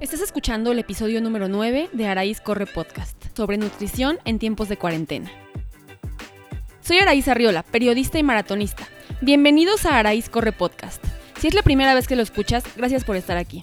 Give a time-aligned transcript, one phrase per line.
[0.00, 4.78] Estás escuchando el episodio número 9 de Araíz Corre Podcast sobre nutrición en tiempos de
[4.78, 5.30] cuarentena.
[6.80, 8.88] Soy Araíz Arriola, periodista y maratonista.
[9.20, 11.04] Bienvenidos a Araíz Corre Podcast.
[11.38, 13.62] Si es la primera vez que lo escuchas, gracias por estar aquí.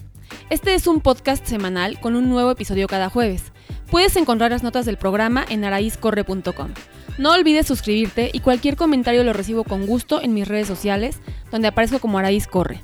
[0.52, 3.52] Este es un podcast semanal con un nuevo episodio cada jueves.
[3.90, 6.70] Puedes encontrar las notas del programa en araizcorre.com.
[7.18, 11.20] No olvides suscribirte y cualquier comentario lo recibo con gusto en mis redes sociales,
[11.50, 12.84] donde aparezco como Araíz Corre.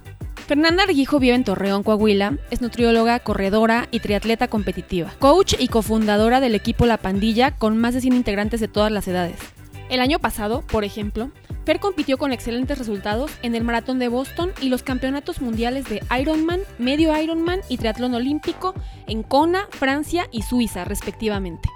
[0.54, 6.42] Fernanda Arguijo vive en Torreón, Coahuila, es nutrióloga, corredora y triatleta competitiva, coach y cofundadora
[6.42, 9.40] del equipo La Pandilla con más de 100 integrantes de todas las edades.
[9.90, 11.32] El año pasado, por ejemplo,
[11.66, 16.04] Fer compitió con excelentes resultados en el Maratón de Boston y los campeonatos mundiales de
[16.20, 18.76] Ironman, Medio Ironman y Triatlón Olímpico
[19.08, 21.68] en Kona, Francia y Suiza, respectivamente.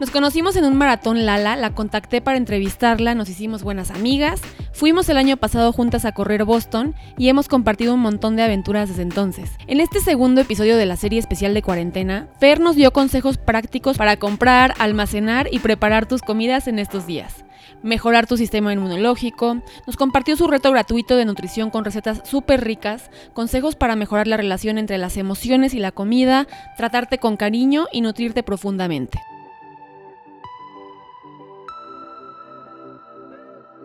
[0.00, 4.40] Nos conocimos en un maratón Lala, la contacté para entrevistarla, nos hicimos buenas amigas,
[4.72, 8.88] fuimos el año pasado juntas a correr Boston y hemos compartido un montón de aventuras
[8.88, 9.50] desde entonces.
[9.66, 13.98] En este segundo episodio de la serie especial de cuarentena, Fer nos dio consejos prácticos
[13.98, 17.44] para comprar, almacenar y preparar tus comidas en estos días
[17.82, 23.10] mejorar tu sistema inmunológico, nos compartió su reto gratuito de nutrición con recetas súper ricas,
[23.32, 28.02] consejos para mejorar la relación entre las emociones y la comida, tratarte con cariño y
[28.02, 29.18] nutrirte profundamente.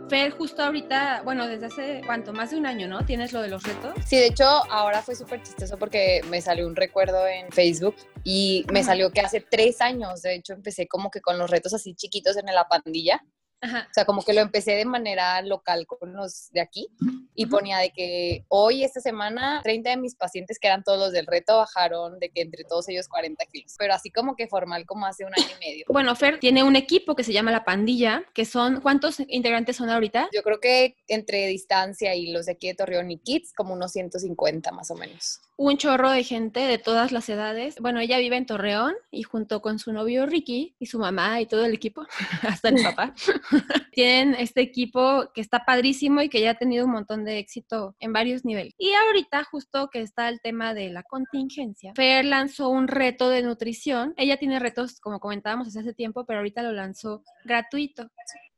[0.10, 3.04] Fer, justo ahorita, bueno, desde hace cuánto, más de un año, ¿no?
[3.06, 3.94] ¿Tienes lo de los retos?
[4.06, 8.66] Sí, de hecho, ahora fue súper chistoso porque me salió un recuerdo en Facebook y
[8.72, 11.96] me salió que hace tres años, de hecho, empecé como que con los retos así
[11.96, 13.24] chiquitos en la pandilla.
[13.64, 16.88] O sea, como que lo empecé de manera local con los de aquí
[17.34, 21.12] y ponía de que hoy, esta semana, 30 de mis pacientes que eran todos los
[21.12, 24.86] del reto bajaron de que entre todos ellos 40 kilos, pero así como que formal
[24.86, 25.86] como hace un año y medio.
[25.90, 29.90] Bueno, Fer tiene un equipo que se llama La Pandilla, que son, ¿cuántos integrantes son
[29.90, 30.30] ahorita?
[30.34, 33.92] Yo creo que entre distancia y los de aquí de Torreón y Kids, como unos
[33.94, 37.76] 150 más o menos un chorro de gente de todas las edades.
[37.80, 41.46] Bueno, ella vive en Torreón y junto con su novio Ricky y su mamá y
[41.46, 42.06] todo el equipo,
[42.44, 43.14] hasta el papá,
[43.94, 47.96] tienen este equipo que está padrísimo y que ya ha tenido un montón de éxito
[48.00, 48.74] en varios niveles.
[48.78, 53.42] Y ahorita, justo que está el tema de la contingencia, Fer lanzó un reto de
[53.42, 54.14] nutrición.
[54.18, 58.12] Ella tiene retos, como comentábamos hace tiempo, pero ahorita lo lanzó gratuito.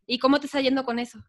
[0.06, 1.20] ¿Y cómo te está yendo con eso?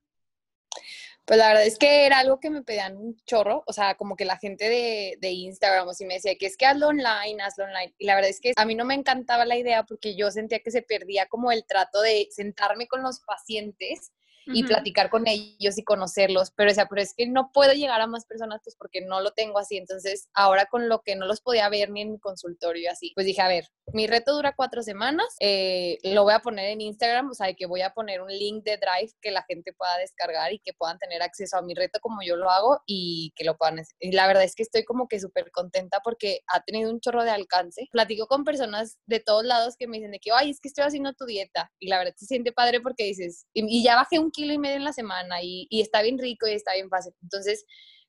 [1.28, 4.16] Pues la verdad es que era algo que me pedían un chorro, o sea, como
[4.16, 7.43] que la gente de, de Instagram o si me decía que es que hazlo online,
[7.43, 7.94] hazlo online.
[7.99, 10.61] Y la verdad es que a mí no me encantaba la idea porque yo sentía
[10.61, 14.11] que se perdía como el trato de sentarme con los pacientes
[14.53, 18.00] y platicar con ellos y conocerlos, pero o sea, pero es que no puedo llegar
[18.00, 21.26] a más personas pues porque no lo tengo así, entonces ahora con lo que no
[21.26, 24.54] los podía ver ni en mi consultorio así, pues dije, a ver, mi reto dura
[24.56, 28.20] cuatro semanas, eh, lo voy a poner en Instagram, o sea, que voy a poner
[28.20, 31.62] un link de Drive que la gente pueda descargar y que puedan tener acceso a
[31.62, 34.62] mi reto como yo lo hago y que lo puedan, y la verdad es que
[34.62, 38.98] estoy como que súper contenta porque ha tenido un chorro de alcance, platico con personas
[39.06, 41.70] de todos lados que me dicen de que, ay, es que estoy haciendo tu dieta,
[41.78, 44.59] y la verdad se siente padre porque dices, y, y ya bajé un kilo y
[44.59, 47.12] medio en la semana y, y está bien rico y está bien fácil.
[47.22, 47.65] Entonces,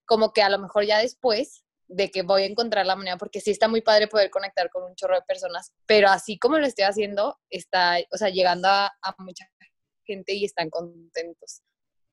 [0.05, 3.41] como que a lo mejor ya después de que voy a encontrar la manera, porque
[3.41, 6.67] sí está muy padre poder conectar con un chorro de personas, pero así como lo
[6.67, 9.49] estoy haciendo, está, o sea, llegando a, a mucha
[10.05, 11.63] gente y están contentos.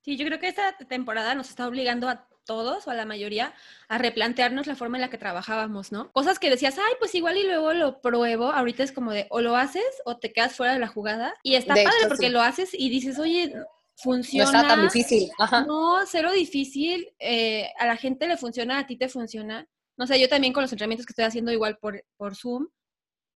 [0.01, 3.53] Sí, yo creo que esta temporada nos está obligando a todos o a la mayoría
[3.89, 6.11] a replantearnos la forma en la que trabajábamos, ¿no?
[6.13, 9.41] Cosas que decías, ay, pues igual y luego lo pruebo, ahorita es como de o
[9.41, 12.71] lo haces o te quedas fuera de la jugada y está padre porque lo haces
[12.73, 13.53] y dices, oye,
[13.97, 14.51] funciona.
[14.51, 15.31] No está tan difícil.
[15.67, 17.09] No, cero difícil.
[17.19, 19.67] Eh, a la gente le funciona, a ti te funciona.
[19.97, 22.69] No sé, yo también con los entrenamientos que estoy haciendo igual por, por Zoom,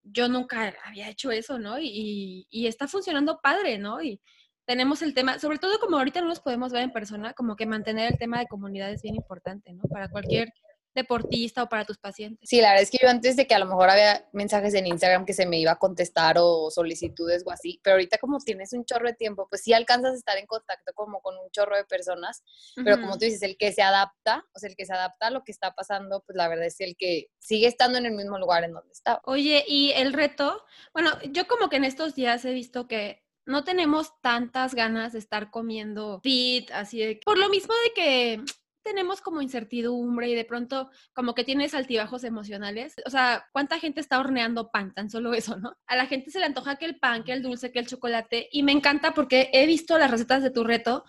[0.03, 1.79] yo nunca había hecho eso, ¿no?
[1.79, 4.03] Y, y, está funcionando padre, ¿no?
[4.03, 4.21] Y
[4.67, 7.67] tenemos el tema, sobre todo como ahorita no nos podemos ver en persona, como que
[7.67, 9.83] mantener el tema de comunidad es bien importante, ¿no?
[9.85, 10.53] Para cualquier
[10.95, 12.49] deportista o para tus pacientes.
[12.49, 14.87] Sí, la verdad es que yo antes de que a lo mejor había mensajes en
[14.87, 18.73] Instagram que se me iba a contestar o solicitudes o así, pero ahorita como tienes
[18.73, 21.77] un chorro de tiempo, pues sí alcanzas a estar en contacto como con un chorro
[21.77, 22.43] de personas,
[22.77, 25.31] pero como tú dices, el que se adapta, o sea, el que se adapta a
[25.31, 28.39] lo que está pasando, pues la verdad es el que sigue estando en el mismo
[28.39, 29.21] lugar en donde estaba.
[29.25, 33.65] Oye, y el reto, bueno, yo como que en estos días he visto que no
[33.65, 38.45] tenemos tantas ganas de estar comiendo fit, así de, por lo mismo de que
[38.83, 42.95] tenemos como incertidumbre y de pronto como que tienes altibajos emocionales.
[43.07, 44.93] O sea, ¿cuánta gente está horneando pan?
[44.95, 45.77] Tan solo eso, ¿no?
[45.87, 48.49] A la gente se le antoja que el pan, que el dulce, que el chocolate.
[48.53, 51.05] Y me encanta porque he visto las recetas de tu reto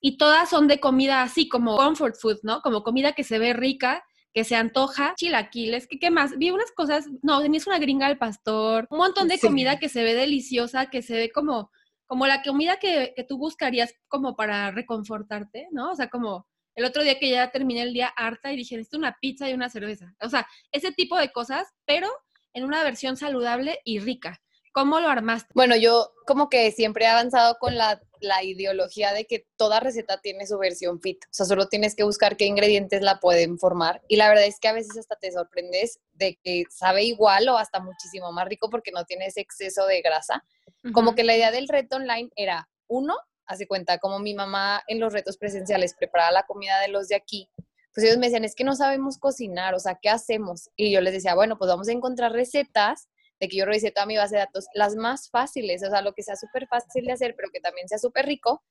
[0.00, 2.60] y todas son de comida así como comfort food, ¿no?
[2.62, 6.36] Como comida que se ve rica, que se antoja, chilaquiles, ¿qué, qué más?
[6.36, 10.04] Vi unas cosas, no, tenías una gringa al pastor, un montón de comida que se
[10.04, 11.70] ve deliciosa, que se ve como,
[12.06, 15.90] como la comida que, que tú buscarías como para reconfortarte, ¿no?
[15.90, 16.46] O sea, como
[16.76, 19.54] el otro día que ya terminé el día harta y dije, necesito una pizza y
[19.54, 20.14] una cerveza.
[20.20, 22.08] O sea, ese tipo de cosas, pero
[22.52, 24.40] en una versión saludable y rica.
[24.72, 25.48] ¿Cómo lo armaste?
[25.54, 30.20] Bueno, yo como que siempre he avanzado con la, la, ideología de que toda receta
[30.20, 31.24] tiene su versión fit.
[31.24, 34.02] O sea, solo tienes que buscar qué ingredientes la pueden formar.
[34.06, 37.56] Y la verdad es que a veces hasta te sorprendes de que sabe igual o
[37.56, 40.44] hasta muchísimo más rico porque no tiene ese exceso de grasa.
[40.92, 45.00] Como que la idea del reto online era, uno, hace cuenta, como mi mamá en
[45.00, 47.48] los retos presenciales preparaba la comida de los de aquí,
[47.94, 50.68] pues ellos me decían, es que no sabemos cocinar, o sea, ¿qué hacemos?
[50.76, 53.08] Y yo les decía, bueno, pues vamos a encontrar recetas
[53.40, 56.12] de que yo revisé toda mi base de datos, las más fáciles, o sea, lo
[56.12, 58.62] que sea súper fácil de hacer, pero que también sea súper rico.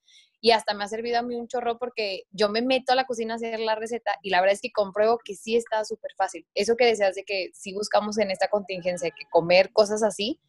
[0.42, 3.06] Y hasta me ha servido a mí un chorro porque yo me meto a la
[3.06, 6.12] cocina a hacer la receta y la verdad es que compruebo que sí está súper
[6.18, 6.45] fácil.
[6.54, 10.39] Eso que deseas de que si buscamos en esta contingencia que comer cosas así,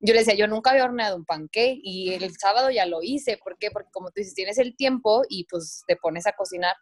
[0.00, 3.38] yo le decía, yo nunca había horneado un panqué y el sábado ya lo hice.
[3.42, 3.70] ¿Por qué?
[3.70, 6.74] Porque como tú dices, tienes el tiempo y pues te pones a cocinar.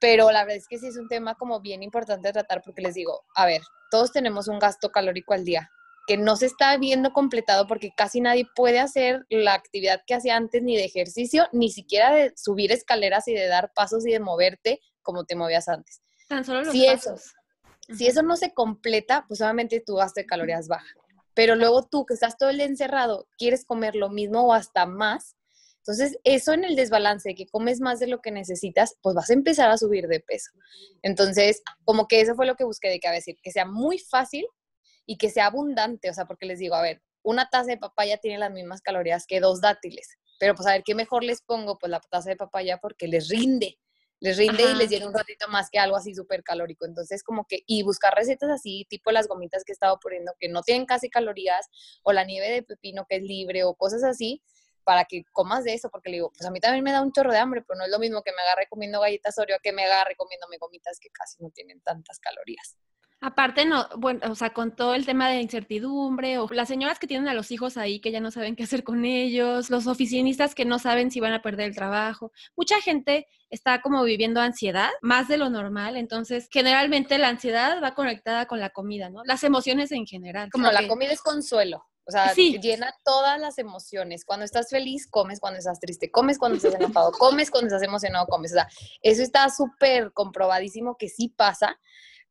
[0.00, 2.82] Pero la verdad es que sí es un tema como bien importante de tratar porque
[2.82, 5.70] les digo, a ver, todos tenemos un gasto calórico al día
[6.06, 10.36] que no se está viendo completado porque casi nadie puede hacer la actividad que hacía
[10.36, 14.20] antes ni de ejercicio, ni siquiera de subir escaleras y de dar pasos y de
[14.20, 16.02] moverte como te movías antes.
[16.28, 17.24] Tan solo los si pasos.
[17.88, 20.86] Eso, Si eso no se completa, pues obviamente tu gasto de calorías baja.
[21.34, 24.86] Pero luego tú que estás todo el día encerrado, quieres comer lo mismo o hasta
[24.86, 25.36] más.
[25.78, 29.28] Entonces, eso en el desbalance de que comes más de lo que necesitas, pues vas
[29.28, 30.50] a empezar a subir de peso.
[31.02, 33.98] Entonces, como que eso fue lo que busqué de que, a decir, que sea muy
[33.98, 34.46] fácil
[35.04, 38.16] y que sea abundante, o sea, porque les digo, a ver, una taza de papaya
[38.18, 40.08] tiene las mismas calorías que dos dátiles,
[40.38, 41.78] pero pues a ver, ¿qué mejor les pongo?
[41.78, 43.78] Pues la taza de papaya porque les rinde,
[44.24, 46.86] les rinde y les llena un ratito más que algo así súper calórico.
[46.86, 50.48] Entonces, como que, y buscar recetas así, tipo las gomitas que he estado poniendo, que
[50.48, 51.68] no tienen casi calorías,
[52.02, 54.42] o la nieve de pepino que es libre, o cosas así,
[54.82, 57.12] para que comas de eso, porque le digo, pues a mí también me da un
[57.12, 59.72] chorro de hambre, pero no es lo mismo que me agarre comiendo galletas Oreo que
[59.72, 62.78] me agarre comiéndome gomitas que casi no tienen tantas calorías.
[63.26, 67.06] Aparte, no, bueno, o sea, con todo el tema de incertidumbre, o las señoras que
[67.06, 70.54] tienen a los hijos ahí que ya no saben qué hacer con ellos, los oficinistas
[70.54, 72.32] que no saben si van a perder el trabajo.
[72.54, 77.94] Mucha gente está como viviendo ansiedad, más de lo normal, entonces generalmente la ansiedad va
[77.94, 79.24] conectada con la comida, ¿no?
[79.24, 80.50] Las emociones en general.
[80.50, 81.82] Como la comida es consuelo.
[82.06, 84.26] O sea, llena todas las emociones.
[84.26, 85.40] Cuando estás feliz, comes.
[85.40, 86.38] Cuando estás triste, comes.
[86.38, 87.50] Cuando estás enojado, comes.
[87.50, 88.52] Cuando estás emocionado, comes.
[88.52, 88.68] O sea,
[89.00, 91.80] eso está súper comprobadísimo que sí pasa.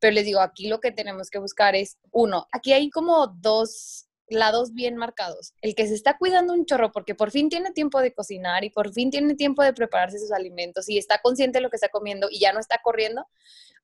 [0.00, 4.06] Pero les digo, aquí lo que tenemos que buscar es, uno, aquí hay como dos
[4.28, 5.54] lados bien marcados.
[5.60, 8.70] El que se está cuidando un chorro porque por fin tiene tiempo de cocinar y
[8.70, 11.88] por fin tiene tiempo de prepararse sus alimentos y está consciente de lo que está
[11.88, 13.26] comiendo y ya no está corriendo,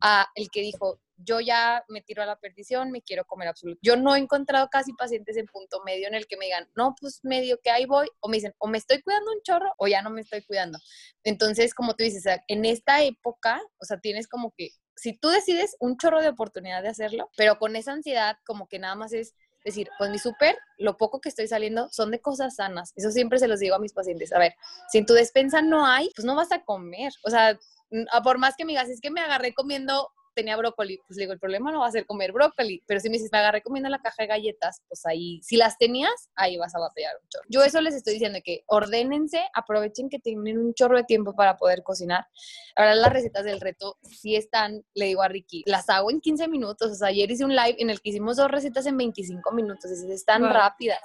[0.00, 3.78] a el que dijo, yo ya me tiro a la perdición, me quiero comer absoluto.
[3.82, 6.94] Yo no he encontrado casi pacientes en punto medio en el que me digan, no,
[6.98, 9.86] pues medio que ahí voy, o me dicen, o me estoy cuidando un chorro o
[9.86, 10.78] ya no me estoy cuidando.
[11.22, 14.70] Entonces, como tú dices, en esta época, o sea, tienes como que
[15.00, 18.78] si tú decides un chorro de oportunidad de hacerlo, pero con esa ansiedad como que
[18.78, 22.56] nada más es decir, pues mi súper, lo poco que estoy saliendo son de cosas
[22.56, 22.92] sanas.
[22.96, 24.30] Eso siempre se los digo a mis pacientes.
[24.32, 24.54] A ver,
[24.90, 27.12] si en tu despensa no hay, pues no vas a comer.
[27.24, 27.58] O sea,
[28.22, 31.32] por más que me digas, es que me agarré comiendo tenía brócoli, pues le digo,
[31.32, 33.88] el problema no va a ser comer brócoli, pero si me dices, me agarré comiendo
[33.88, 37.46] la caja de galletas, pues ahí, si las tenías, ahí vas a batallar un chorro.
[37.48, 41.56] Yo eso les estoy diciendo, que ordénense, aprovechen que tienen un chorro de tiempo para
[41.56, 42.26] poder cocinar.
[42.76, 46.48] Ahora las recetas del reto sí están, le digo a Ricky, las hago en 15
[46.48, 49.52] minutos, o sea, ayer hice un live en el que hicimos dos recetas en 25
[49.52, 51.00] minutos, es están rápidas.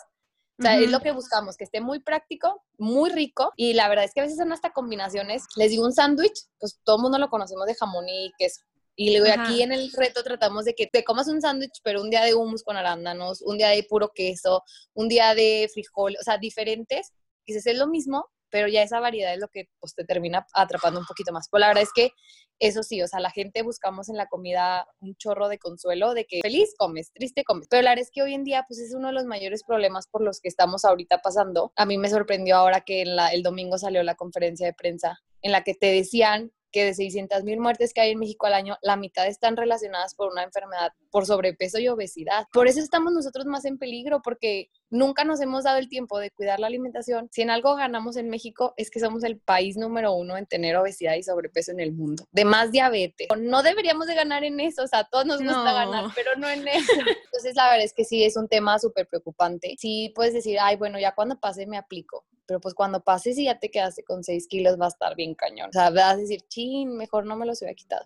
[0.58, 4.06] O sea, es lo que buscamos, que esté muy práctico, muy rico y la verdad
[4.06, 5.44] es que a veces son hasta combinaciones.
[5.58, 8.62] Les digo un sándwich, pues todo el mundo lo conocemos de jamón y queso.
[8.96, 12.10] Y luego aquí en el reto tratamos de que te comas un sándwich, pero un
[12.10, 16.24] día de hummus con arándanos, un día de puro queso, un día de frijol, o
[16.24, 17.12] sea, diferentes.
[17.44, 21.00] Quizás es lo mismo, pero ya esa variedad es lo que pues, te termina atrapando
[21.00, 21.48] un poquito más.
[21.52, 22.12] Pues la verdad es que
[22.60, 26.26] eso sí, o sea, la gente buscamos en la comida un chorro de consuelo, de
[26.26, 27.68] que feliz comes, triste comes.
[27.70, 30.08] Pero la verdad es que hoy en día, pues es uno de los mayores problemas
[30.08, 31.74] por los que estamos ahorita pasando.
[31.76, 35.64] A mí me sorprendió ahora que el domingo salió la conferencia de prensa en la
[35.64, 38.98] que te decían que de 600 mil muertes que hay en México al año, la
[38.98, 42.48] mitad están relacionadas por una enfermedad, por sobrepeso y obesidad.
[42.52, 46.32] Por eso estamos nosotros más en peligro, porque nunca nos hemos dado el tiempo de
[46.32, 47.30] cuidar la alimentación.
[47.32, 50.76] Si en algo ganamos en México es que somos el país número uno en tener
[50.76, 53.30] obesidad y sobrepeso en el mundo, de más diabetes.
[53.40, 56.50] No deberíamos de ganar en eso, o sea, a todos nos gusta ganar, pero no
[56.50, 56.92] en eso.
[57.26, 59.76] Entonces, la verdad es que sí, es un tema súper preocupante.
[59.80, 63.46] Sí, puedes decir, ay, bueno, ya cuando pase me aplico pero pues cuando pases y
[63.46, 65.70] ya te quedaste con 6 kilos va a estar bien cañón.
[65.70, 68.06] O sea, vas a decir, chin, mejor no me los hubiera quitado.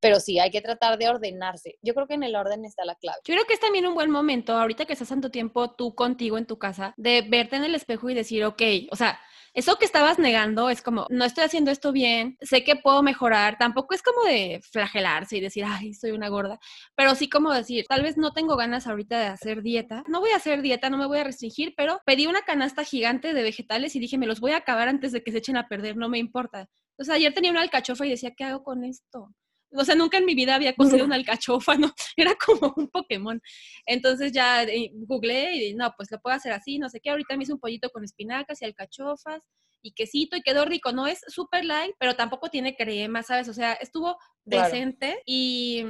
[0.00, 1.78] pero sí, hay que tratar de ordenarse.
[1.82, 3.18] Yo creo que en el orden está la clave.
[3.24, 6.38] Yo creo que es también un buen momento, ahorita que estás tanto tiempo tú contigo
[6.38, 9.18] en tu casa, de verte en el espejo y decir, ok, o sea,
[9.56, 13.56] eso que estabas negando es como, no estoy haciendo esto bien, sé que puedo mejorar,
[13.56, 16.60] tampoco es como de flagelarse y decir, ay, soy una gorda,
[16.94, 20.30] pero sí como decir, tal vez no tengo ganas ahorita de hacer dieta, no voy
[20.32, 23.96] a hacer dieta, no me voy a restringir, pero pedí una canasta gigante de vegetales
[23.96, 26.10] y dije, me los voy a acabar antes de que se echen a perder, no
[26.10, 26.68] me importa.
[26.90, 29.30] Entonces ayer tenía una alcachofa y decía, ¿qué hago con esto?
[29.72, 31.92] O sea, nunca en mi vida había cocido una alcachofa, ¿no?
[32.16, 33.40] Era como un Pokémon.
[33.86, 37.10] Entonces ya eh, googleé y no, pues lo puedo hacer así, no sé qué.
[37.10, 39.42] Ahorita me hice un pollito con espinacas y alcachofas
[39.82, 40.92] y quesito y quedó rico.
[40.92, 43.48] No es super light, pero tampoco tiene crema, ¿sabes?
[43.48, 45.84] O sea, estuvo decente y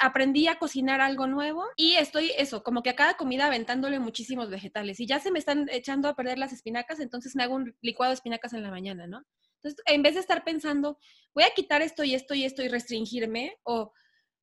[0.00, 4.50] aprendí a cocinar algo nuevo y estoy eso, como que a cada comida aventándole muchísimos
[4.50, 7.76] vegetales y ya se me están echando a perder las espinacas, entonces me hago un
[7.82, 9.22] licuado de espinacas en la mañana, ¿no?
[9.66, 10.98] Entonces, en vez de estar pensando,
[11.34, 13.92] voy a quitar esto y esto y esto y restringirme, o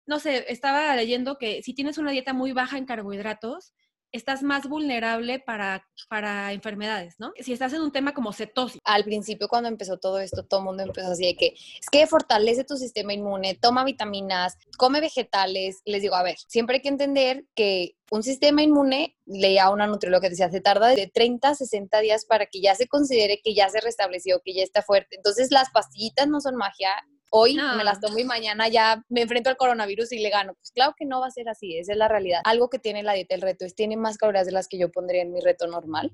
[0.06, 3.74] no sé, estaba leyendo que si tienes una dieta muy baja en carbohidratos,
[4.14, 7.34] estás más vulnerable para, para enfermedades, ¿no?
[7.40, 8.80] Si estás en un tema como cetosis.
[8.86, 12.08] Al principio, cuando empezó todo esto, todo el mundo empezó así de que es que
[12.08, 15.82] fortalece tu sistema inmune, toma vitaminas, come vegetales.
[15.86, 20.22] Les digo, a ver, siempre hay que entender que un sistema inmune, leía una nutrióloga
[20.22, 23.56] que decía, se tarda de 30 a 60 días para que ya se considere que
[23.56, 25.16] ya se restableció, que ya está fuerte.
[25.16, 26.90] Entonces, las pastillitas no son magia,
[27.36, 30.54] hoy me las tomo y mañana ya me enfrento al coronavirus y le gano.
[30.54, 32.42] Pues claro que no va a ser así, esa es la realidad.
[32.44, 34.92] Algo que tiene la dieta, el reto, es tiene más calorías de las que yo
[34.92, 36.14] pondría en mi reto normal.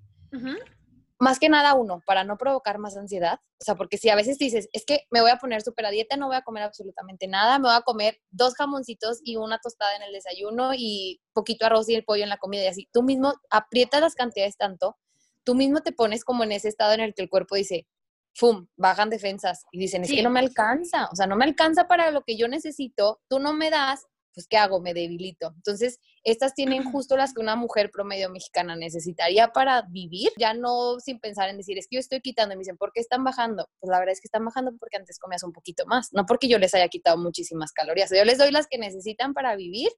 [1.19, 3.39] Más que nada uno, para no provocar más ansiedad.
[3.59, 5.91] O sea, porque si a veces dices, es que me voy a poner súper a
[5.91, 9.59] dieta, no voy a comer absolutamente nada, me voy a comer dos jamoncitos y una
[9.59, 12.87] tostada en el desayuno y poquito arroz y el pollo en la comida y así.
[12.93, 14.97] Tú mismo aprietas las cantidades tanto,
[15.43, 17.87] tú mismo te pones como en ese estado en el que el cuerpo dice,
[18.33, 21.87] ¡fum!, bajan defensas y dicen, es que no me alcanza, o sea, no me alcanza
[21.87, 24.79] para lo que yo necesito, tú no me das, pues ¿qué hago?
[24.79, 25.51] Me debilito.
[25.55, 30.99] Entonces, estas tienen justo las que una mujer promedio mexicana necesitaría para vivir, ya no
[30.99, 33.23] sin pensar en decir, es que yo estoy quitando, y me dicen, ¿por qué están
[33.23, 33.67] bajando?
[33.79, 36.47] Pues la verdad es que están bajando porque antes comías un poquito más, no porque
[36.47, 39.89] yo les haya quitado muchísimas calorías, yo les doy las que necesitan para vivir,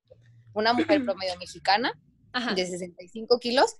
[0.54, 1.94] una mujer promedio mexicana
[2.56, 3.76] de 65 kilos,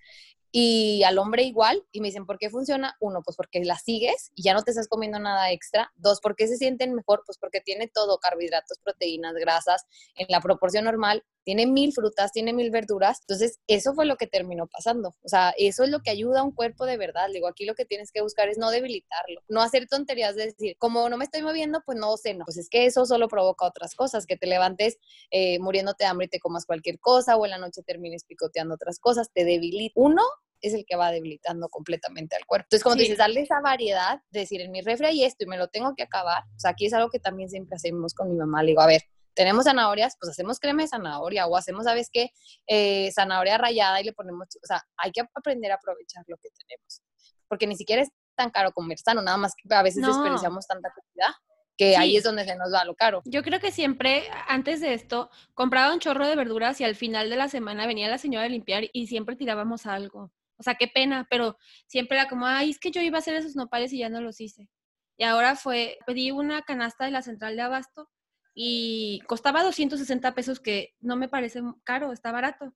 [0.52, 2.96] y al hombre igual, y me dicen, ¿por qué funciona?
[3.00, 5.92] Uno, pues porque la sigues y ya no te estás comiendo nada extra.
[5.96, 7.24] Dos, ¿por qué se sienten mejor?
[7.26, 12.54] Pues porque tiene todo, carbohidratos, proteínas, grasas, en la proporción normal tiene mil frutas, tiene
[12.54, 13.20] mil verduras.
[13.22, 15.10] Entonces, eso fue lo que terminó pasando.
[15.24, 17.30] O sea, eso es lo que ayuda a un cuerpo de verdad.
[17.34, 20.76] Digo, aquí lo que tienes que buscar es no debilitarlo, no hacer tonterías de decir,
[20.78, 22.46] como no me estoy moviendo, pues no ceno.
[22.46, 24.98] Pues es que eso solo provoca otras cosas, que te levantes
[25.32, 28.76] eh, muriéndote de hambre y te comas cualquier cosa, o en la noche termines picoteando
[28.76, 29.94] otras cosas, te debilita.
[29.96, 30.24] Uno,
[30.62, 32.66] es el que va debilitando completamente al cuerpo.
[32.68, 35.68] Entonces, como dices, darle esa variedad, decir, en mi refri hay esto y me lo
[35.70, 36.44] tengo que acabar.
[36.56, 38.62] O sea, aquí es algo que también siempre hacemos con mi mamá.
[38.62, 39.02] Le digo, a ver,
[39.34, 42.32] tenemos zanahorias, pues hacemos crema de zanahoria o hacemos, ¿sabes qué?
[42.68, 46.50] Eh, zanahoria rallada y le ponemos, o sea, hay que aprender a aprovechar lo que
[46.50, 47.02] tenemos,
[47.48, 50.92] porque ni siquiera es tan caro comer sano, nada más que a veces desperdiciamos tanta
[50.92, 51.36] comida
[51.78, 53.24] que ahí es donde se nos va lo caro.
[53.26, 57.32] Yo creo que siempre, antes de esto, compraba un chorro de verduras y al final
[57.32, 60.32] de la semana venía la señora a limpiar y siempre tirábamos algo.
[60.58, 61.58] O sea, qué pena, pero
[61.88, 64.22] siempre era como, ay, es que yo iba a hacer esos nopales y ya no
[64.22, 64.70] los hice.
[65.18, 68.10] Y ahora fue, pedí una canasta de la central de abasto
[68.54, 72.74] y costaba 260 pesos, que no me parece caro, está barato.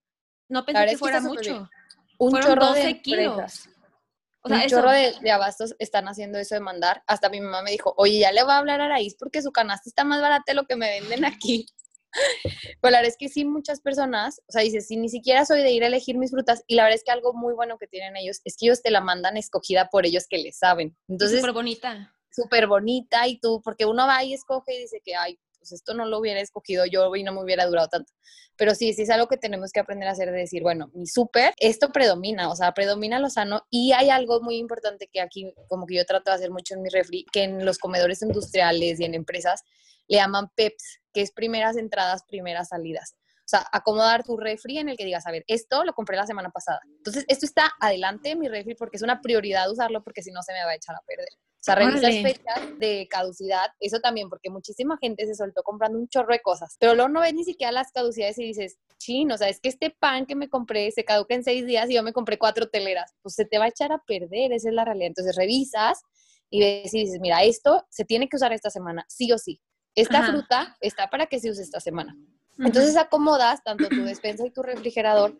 [0.47, 1.69] No pensé que fuera mucho.
[2.17, 3.69] Un chorro 12 de kilos.
[4.41, 7.03] O sea, un chorro de, abastos están haciendo eso de mandar.
[7.07, 9.51] Hasta mi mamá me dijo, oye, ya le voy a hablar a Araíz porque su
[9.51, 11.65] canasta está más barata de lo que me venden aquí.
[12.79, 15.63] Pues la verdad es que sí, muchas personas, o sea, dices, si ni siquiera soy
[15.63, 17.87] de ir a elegir mis frutas, y la verdad es que algo muy bueno que
[17.87, 20.95] tienen ellos es que ellos te la mandan escogida por ellos que les saben.
[21.09, 22.15] Entonces, súper bonita.
[22.31, 25.95] Súper bonita, y tú, porque uno va y escoge y dice que, ay, pues esto
[25.95, 28.13] no lo hubiera escogido yo y no me hubiera durado tanto.
[28.55, 31.07] Pero sí, sí es algo que tenemos que aprender a hacer, de decir, bueno, mi
[31.07, 35.51] súper, esto predomina, o sea, predomina lo sano y hay algo muy importante que aquí,
[35.67, 38.99] como que yo trato de hacer mucho en mi refri, que en los comedores industriales
[38.99, 39.63] y en empresas
[40.07, 43.15] le llaman PEPS, que es primeras entradas, primeras salidas.
[43.39, 46.25] O sea, acomodar tu refri en el que digas, a ver, esto lo compré la
[46.25, 46.79] semana pasada.
[46.97, 50.41] Entonces, esto está adelante de mi refri porque es una prioridad usarlo porque si no
[50.41, 51.29] se me va a echar a perder.
[51.65, 56.31] Sea, revisas fechas de caducidad, eso también, porque muchísima gente se soltó comprando un chorro
[56.31, 59.49] de cosas, pero luego no ves ni siquiera las caducidades y dices, chin, o sea,
[59.49, 62.13] es que este pan que me compré se caduca en seis días y yo me
[62.13, 65.07] compré cuatro teleras, pues se te va a echar a perder, esa es la realidad.
[65.07, 66.03] Entonces revisas
[66.51, 69.59] y ves y dices, mira, esto se tiene que usar esta semana, sí o sí.
[69.95, 72.15] Esta fruta está para que se use esta semana.
[72.59, 75.35] Entonces acomodas tanto tu despensa y tu refrigerador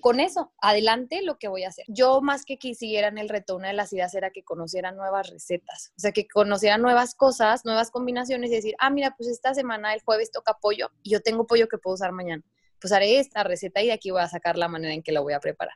[0.00, 1.84] con eso, adelante lo que voy a hacer.
[1.88, 5.92] Yo más que quisieran el reto, una de las ideas era que conocieran nuevas recetas,
[5.96, 9.94] o sea, que conocieran nuevas cosas, nuevas combinaciones y decir, ah, mira, pues esta semana,
[9.94, 12.42] el jueves toca pollo y yo tengo pollo que puedo usar mañana.
[12.80, 15.20] Pues haré esta receta y de aquí voy a sacar la manera en que la
[15.20, 15.74] voy a preparar.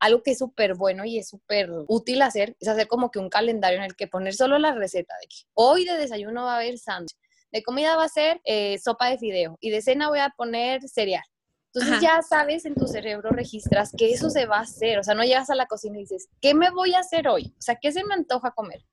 [0.00, 3.28] Algo que es súper bueno y es súper útil hacer es hacer como que un
[3.28, 6.56] calendario en el que poner solo la receta de que hoy de desayuno va a
[6.58, 7.16] haber sándwich,
[7.50, 10.88] de comida va a ser eh, sopa de fideo y de cena voy a poner
[10.88, 11.24] cereal
[11.78, 14.98] entonces ya sabes en tu cerebro, registras que eso se va a hacer.
[14.98, 17.54] O sea, no llegas a la cocina y dices, ¿qué me voy a hacer hoy?
[17.58, 18.84] O sea, ¿qué se me antoja comer?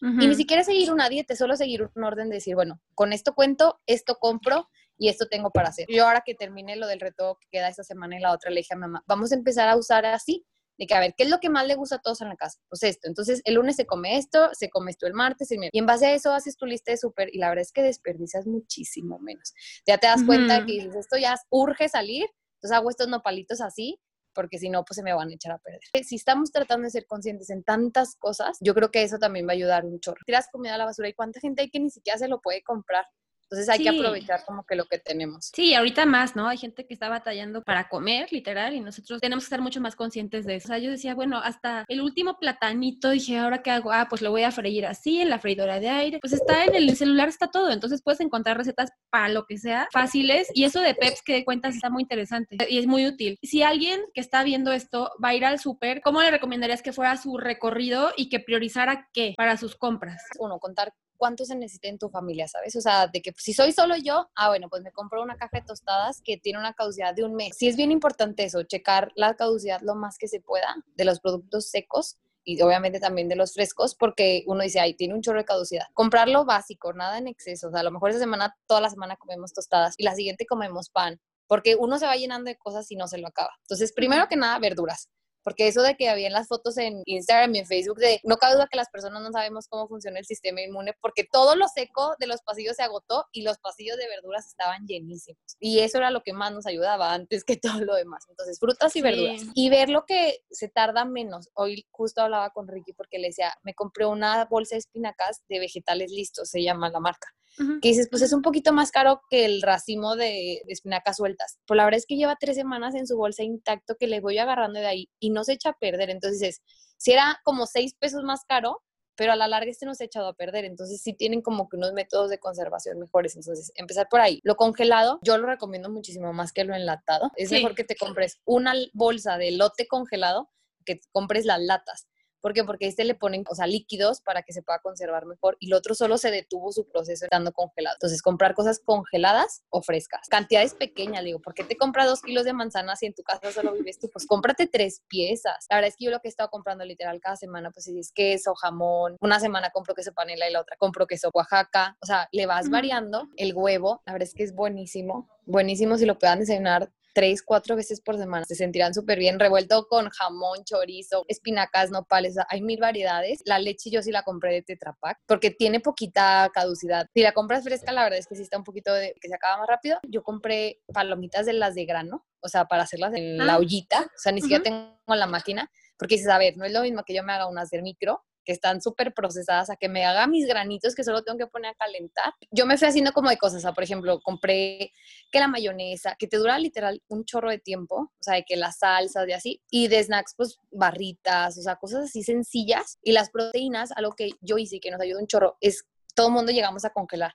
[0.00, 3.34] Y ni siquiera seguir una dieta, solo seguir un orden de decir, bueno, con esto
[3.34, 5.86] cuento, esto compro y esto tengo para hacer.
[5.88, 8.58] Yo ahora que termine lo del reto que queda esta semana y la otra, le
[8.58, 10.44] dije a mamá, vamos a empezar a usar así,
[10.78, 12.36] de que a ver, ¿qué es lo que más le gusta a todos en la
[12.36, 12.58] casa?
[12.68, 13.08] Pues esto.
[13.08, 16.14] Entonces, el lunes se come esto, se come esto el martes, y en base a
[16.14, 19.52] eso haces tu lista de súper y la verdad es que desperdicias muchísimo menos.
[19.86, 22.26] Ya te das cuenta de que esto ya urge salir,
[22.56, 24.00] entonces hago estos nopalitos así
[24.34, 25.80] porque si no, pues se me van a echar a perder.
[26.04, 29.52] Si estamos tratando de ser conscientes en tantas cosas, yo creo que eso también va
[29.52, 30.20] a ayudar un chorro.
[30.26, 32.62] Tiras comida a la basura y cuánta gente hay que ni siquiera se lo puede
[32.62, 33.06] comprar.
[33.44, 35.50] Entonces hay que aprovechar como que lo que tenemos.
[35.54, 36.48] Sí, ahorita más, ¿no?
[36.48, 39.96] Hay gente que está batallando para comer, literal, y nosotros tenemos que estar mucho más
[39.96, 40.66] conscientes de eso.
[40.66, 43.92] O sea, yo decía, bueno, hasta el último platanito, dije, ¿ahora qué hago?
[43.92, 46.18] Ah, pues lo voy a freír así, en la freidora de aire.
[46.20, 47.70] Pues está en el celular, está todo.
[47.70, 50.48] Entonces puedes encontrar recetas para lo que sea, fáciles.
[50.54, 53.38] Y eso de Peps que cuentas está muy interesante y es muy útil.
[53.42, 56.92] Si alguien que está viendo esto va a ir al súper, ¿cómo le recomendarías que
[56.92, 60.22] fuera su recorrido y que priorizara qué para sus compras?
[60.38, 60.92] Uno, contar
[61.24, 62.76] cuánto se necesita en tu familia, ¿sabes?
[62.76, 65.60] O sea, de que si soy solo yo, ah, bueno, pues me compro una caja
[65.60, 67.56] de tostadas que tiene una caducidad de un mes.
[67.56, 71.20] Sí es bien importante eso, checar la caducidad lo más que se pueda de los
[71.20, 75.38] productos secos y obviamente también de los frescos, porque uno dice, ay, tiene un chorro
[75.38, 75.86] de caducidad.
[75.94, 77.68] Comprarlo básico, nada en exceso.
[77.68, 80.44] O sea, a lo mejor esa semana, toda la semana comemos tostadas y la siguiente
[80.44, 83.52] comemos pan, porque uno se va llenando de cosas y no se lo acaba.
[83.62, 85.08] Entonces, primero que nada, verduras.
[85.44, 88.54] Porque eso de que había las fotos en Instagram y en Facebook de no cabe
[88.54, 92.16] duda que las personas no sabemos cómo funciona el sistema inmune porque todo lo seco
[92.18, 95.56] de los pasillos se agotó y los pasillos de verduras estaban llenísimos.
[95.60, 98.24] Y eso era lo que más nos ayudaba antes que todo lo demás.
[98.28, 99.42] Entonces, frutas y verduras.
[99.54, 101.50] Y ver lo que se tarda menos.
[101.54, 105.58] Hoy justo hablaba con Ricky porque le decía, me compré una bolsa de espinacas de
[105.58, 109.44] vegetales listos, se llama la marca que dices, pues es un poquito más caro que
[109.44, 111.58] el racimo de, espinacas sueltas.
[111.66, 114.38] Pues la verdad es que lleva tres semanas en su bolsa intacto que le voy
[114.38, 116.10] agarrando de ahí y no se echa a perder.
[116.10, 116.62] Entonces dices,
[116.96, 118.82] si era como seis pesos más caro,
[119.16, 120.64] pero a la larga este no se ha echado a perder.
[120.64, 123.36] Entonces sí tienen como que unos métodos de conservación mejores.
[123.36, 124.40] Entonces, empezar por ahí.
[124.42, 127.30] Lo congelado, yo lo recomiendo muchísimo más que lo enlatado.
[127.36, 130.50] Es mejor que te compres una bolsa de lote congelado
[130.84, 132.08] que compres las latas.
[132.44, 132.62] ¿Por qué?
[132.62, 135.72] Porque este le ponen, o sea, líquidos para que se pueda conservar mejor y el
[135.72, 137.96] otro solo se detuvo su proceso estando congelado.
[137.96, 140.28] Entonces, comprar cosas congeladas o frescas.
[140.28, 143.50] Cantidades pequeñas, digo, ¿por qué te compra dos kilos de manzanas si en tu casa
[143.50, 144.10] solo vives tú?
[144.12, 145.64] Pues cómprate tres piezas.
[145.70, 147.98] La verdad es que yo lo que he estado comprando literal cada semana, pues si
[147.98, 151.96] es queso, jamón, una semana compro queso panela y la otra compro queso Oaxaca.
[152.02, 154.02] O sea, le vas variando el huevo.
[154.04, 155.30] La verdad es que es buenísimo.
[155.46, 158.44] Buenísimo si lo puedan desayunar tres, cuatro veces por semana.
[158.44, 162.36] Se sentirán súper bien revuelto con jamón, chorizo, espinacas, nopales.
[162.48, 163.40] Hay mil variedades.
[163.44, 167.06] La leche yo sí la compré de Tetra Pak porque tiene poquita caducidad.
[167.14, 169.34] Si la compras fresca, la verdad es que sí está un poquito de que se
[169.34, 169.98] acaba más rápido.
[170.08, 173.58] Yo compré palomitas de las de grano, o sea, para hacerlas en la ah.
[173.58, 174.02] ollita.
[174.02, 177.04] O sea, ni siquiera tengo la máquina porque dices, a ver, no es lo mismo
[177.04, 180.26] que yo me haga unas de micro que están súper procesadas, a que me haga
[180.26, 182.32] mis granitos que solo tengo que poner a calentar.
[182.50, 184.92] Yo me fui haciendo como de cosas, o sea, por ejemplo, compré
[185.30, 188.56] que la mayonesa, que te dura literal un chorro de tiempo, o sea, de que
[188.56, 192.98] las salsas y así, y de snacks, pues barritas, o sea, cosas así sencillas.
[193.02, 196.28] Y las proteínas, algo que yo hice y que nos ayuda un chorro, es todo
[196.28, 197.34] el mundo llegamos a congelar.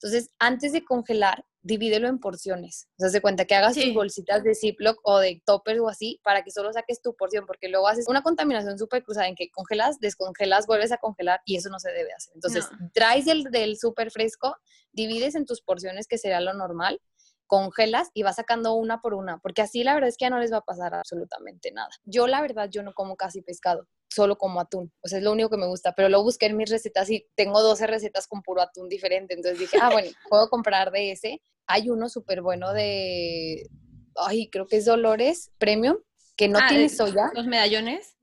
[0.00, 2.88] Entonces, antes de congelar, divídelo en porciones.
[2.98, 6.20] O sea, se cuenta que hagas tus bolsitas de Ziploc o de topper o así
[6.22, 9.50] para que solo saques tu porción, porque luego haces una contaminación súper cruzada en que
[9.50, 12.32] congelas, descongelas, vuelves a congelar y eso no se debe hacer.
[12.34, 14.56] Entonces, traes el del súper fresco,
[14.92, 17.00] divides en tus porciones, que será lo normal,
[17.46, 20.38] congelas y vas sacando una por una, porque así la verdad es que ya no
[20.38, 21.88] les va a pasar absolutamente nada.
[22.04, 25.32] Yo la verdad, yo no como casi pescado, solo como atún, o sea, es lo
[25.32, 28.42] único que me gusta, pero lo busqué en mis recetas y tengo 12 recetas con
[28.42, 31.42] puro atún diferente, entonces dije, ah, bueno, puedo comprar de ese.
[31.66, 33.68] Hay uno súper bueno de,
[34.16, 35.98] ay, creo que es Dolores Premium,
[36.36, 37.30] que no ah, tiene soya.
[37.34, 38.16] ¿Los medallones?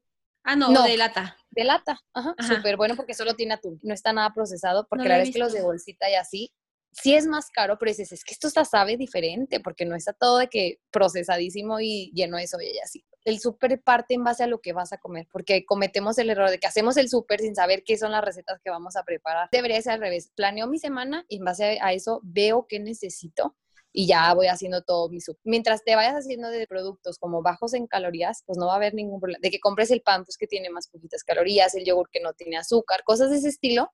[0.43, 1.37] Ah, no, de lata.
[1.51, 5.15] De lata, ajá, súper bueno porque solo tiene atún, no está nada procesado, porque la
[5.15, 6.51] verdad es que los de bolsita y así
[6.95, 10.13] sí es más caro, pero dices, es que esto está sabe diferente, porque no está
[10.13, 13.05] todo de que procesadísimo y lleno de soya y así.
[13.25, 16.49] El súper parte en base a lo que vas a comer, porque cometemos el error
[16.49, 19.49] de que hacemos el súper sin saber qué son las recetas que vamos a preparar.
[19.51, 20.31] Debería ser al revés.
[20.35, 23.55] Planeo mi semana y en base a eso veo qué necesito
[23.95, 25.37] y ya voy haciendo todo mi sub.
[25.43, 28.93] Mientras te vayas haciendo de productos como bajos en calorías, pues no va a haber
[28.93, 29.39] ningún problema.
[29.41, 32.33] De que compres el pan, pues que tiene más poquitas calorías, el yogur que no
[32.33, 33.91] tiene azúcar, cosas de ese estilo,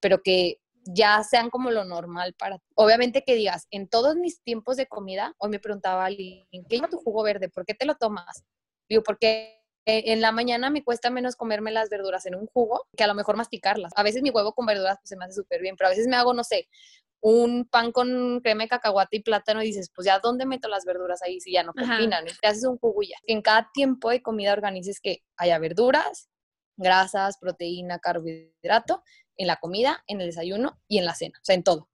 [0.00, 4.76] pero que ya sean como lo normal para Obviamente que digas, en todos mis tiempos
[4.76, 7.48] de comida, hoy me preguntaba alguien, ¿qué es tu jugo verde?
[7.48, 8.44] ¿Por qué te lo tomas?
[8.88, 13.04] Digo, porque en la mañana me cuesta menos comerme las verduras en un jugo que
[13.04, 13.92] a lo mejor masticarlas.
[13.96, 16.06] A veces mi huevo con verduras pues, se me hace súper bien, pero a veces
[16.06, 16.68] me hago, no sé,
[17.20, 20.84] un pan con crema de cacahuate y plátano y dices, pues ya, ¿dónde meto las
[20.84, 22.24] verduras ahí si ya no combinan?
[22.40, 23.16] te haces un jugo ya.
[23.24, 26.28] En cada tiempo de comida organices que haya verduras,
[26.76, 29.02] grasas, proteína, carbohidrato
[29.36, 31.88] en la comida, en el desayuno y en la cena, o sea, en todo.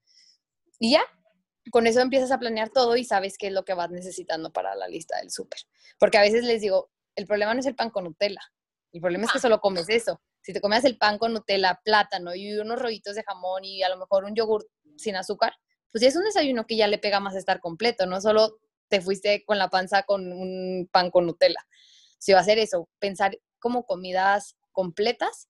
[0.78, 1.02] Y ya,
[1.70, 4.74] con eso empiezas a planear todo y sabes qué es lo que vas necesitando para
[4.74, 5.60] la lista del súper.
[5.98, 8.40] Porque a veces les digo, el problema no es el pan con Nutella,
[8.92, 9.42] el problema es que ah.
[9.42, 10.22] solo comes eso.
[10.40, 13.88] Si te comes el pan con Nutella, plátano y unos rollitos de jamón y a
[13.88, 15.54] lo mejor un yogur sin azúcar,
[15.90, 19.00] pues ya es un desayuno que ya le pega más estar completo, no solo te
[19.00, 21.66] fuiste con la panza con un pan con Nutella.
[22.18, 25.48] Si va a ser eso, pensar como comidas completas,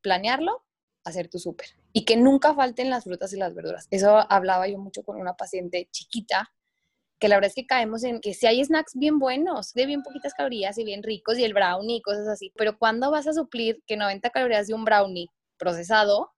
[0.00, 0.64] planearlo,
[1.04, 1.68] hacer tu súper.
[1.92, 3.86] Y que nunca falten las frutas y las verduras.
[3.90, 6.52] Eso hablaba yo mucho con una paciente chiquita,
[7.18, 10.02] que la verdad es que caemos en que si hay snacks bien buenos, de bien
[10.02, 13.32] poquitas calorías y bien ricos, y el brownie y cosas así, pero ¿cuándo vas a
[13.32, 16.34] suplir que 90 calorías de un brownie procesado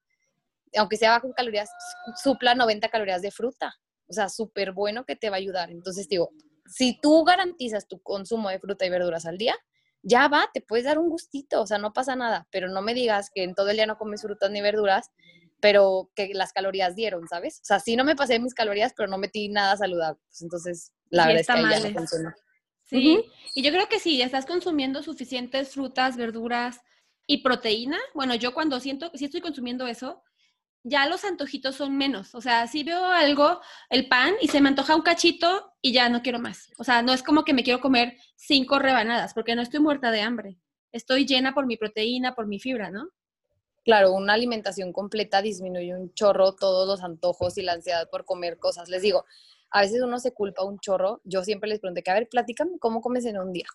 [0.77, 1.71] aunque sea bajo calorías,
[2.23, 3.75] supla 90 calorías de fruta.
[4.09, 5.71] O sea, súper bueno que te va a ayudar.
[5.71, 6.31] Entonces, digo,
[6.67, 9.57] si tú garantizas tu consumo de fruta y verduras al día,
[10.03, 12.95] ya va, te puedes dar un gustito, o sea, no pasa nada, pero no me
[12.95, 15.11] digas que en todo el día no comes frutas ni verduras,
[15.61, 17.61] pero que las calorías dieron, ¿sabes?
[17.63, 20.21] O sea, sí no me pasé mis calorías, pero no metí nada saludable.
[20.29, 22.37] Pues entonces, la verdad es que ahí ya no funciona.
[22.85, 26.81] Sí, y yo creo que sí, ya estás consumiendo suficientes frutas, verduras
[27.27, 27.99] y proteína.
[28.15, 30.23] Bueno, yo cuando siento que sí estoy consumiendo eso,
[30.89, 32.35] ya los antojitos son menos.
[32.37, 36.09] O sea, si veo algo, el pan, y se me antoja un cachito y ya
[36.09, 36.71] no quiero más.
[36.79, 40.13] O sea, no es como que me quiero comer cinco rebanadas, porque no estoy muerta
[40.13, 40.61] de hambre.
[40.93, 43.09] Estoy llena por mi proteína, por mi fibra, ¿no?
[43.85, 48.59] Claro, una alimentación completa disminuye un chorro todos los antojos y la ansiedad por comer
[48.59, 48.89] cosas.
[48.89, 49.25] Les digo,
[49.71, 51.21] a veces uno se culpa un chorro.
[51.25, 53.67] Yo siempre les pregunto que, a ver, platícame cómo comes en un día.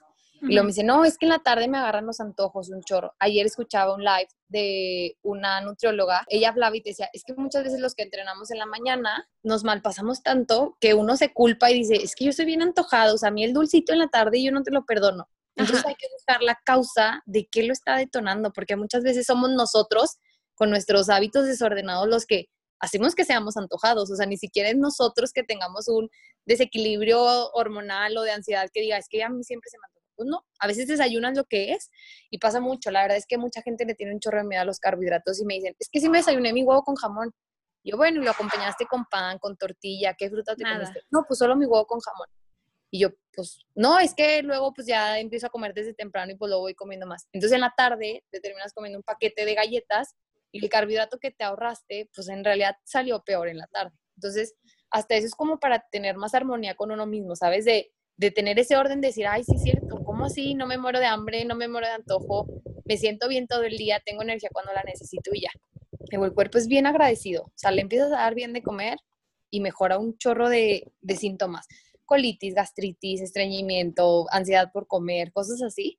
[0.41, 2.81] Y lo me dice, no, es que en la tarde me agarran los antojos, un
[2.81, 3.13] chorro.
[3.19, 7.79] Ayer escuchaba un live de una nutrióloga, ella hablaba y decía, es que muchas veces
[7.79, 11.95] los que entrenamos en la mañana nos malpasamos tanto que uno se culpa y dice,
[11.95, 14.39] es que yo estoy bien antojado, o sea, a mí el dulcito en la tarde
[14.39, 15.29] y yo no te lo perdono.
[15.55, 19.51] Entonces hay que buscar la causa de qué lo está detonando, porque muchas veces somos
[19.51, 20.17] nosotros
[20.55, 22.49] con nuestros hábitos desordenados los que
[22.79, 26.09] hacemos que seamos antojados, o sea, ni siquiera es nosotros que tengamos un
[26.45, 29.85] desequilibrio hormonal o de ansiedad que diga, es que a mí siempre se me
[30.21, 31.89] pues no, a veces desayunan lo que es
[32.29, 32.91] y pasa mucho.
[32.91, 35.41] La verdad es que mucha gente le tiene un chorro de miedo a los carbohidratos
[35.41, 37.33] y me dicen, es que si me desayuné mi huevo con jamón.
[37.83, 41.01] Yo, bueno, y lo acompañaste con pan, con tortilla, ¿qué fruta te comiste?
[41.09, 42.27] No, pues solo mi huevo con jamón.
[42.91, 46.35] Y yo, pues, no, es que luego pues ya empiezo a comer desde temprano y
[46.35, 47.27] pues lo voy comiendo más.
[47.31, 50.15] Entonces en la tarde te terminas comiendo un paquete de galletas
[50.51, 53.97] y el carbohidrato que te ahorraste, pues en realidad salió peor en la tarde.
[54.17, 54.53] Entonces,
[54.91, 57.65] hasta eso es como para tener más armonía con uno mismo, ¿sabes?
[57.65, 60.53] De, de tener ese orden de decir, ay, sí es cierto, ¿cómo así?
[60.53, 62.45] No me muero de hambre, no me muero de antojo,
[62.85, 65.49] me siento bien todo el día, tengo energía cuando la necesito y ya.
[66.11, 68.99] El cuerpo es bien agradecido, o sea, le empiezas a dar bien de comer
[69.49, 71.67] y mejora un chorro de, de síntomas,
[72.05, 75.97] colitis, gastritis, estreñimiento, ansiedad por comer, cosas así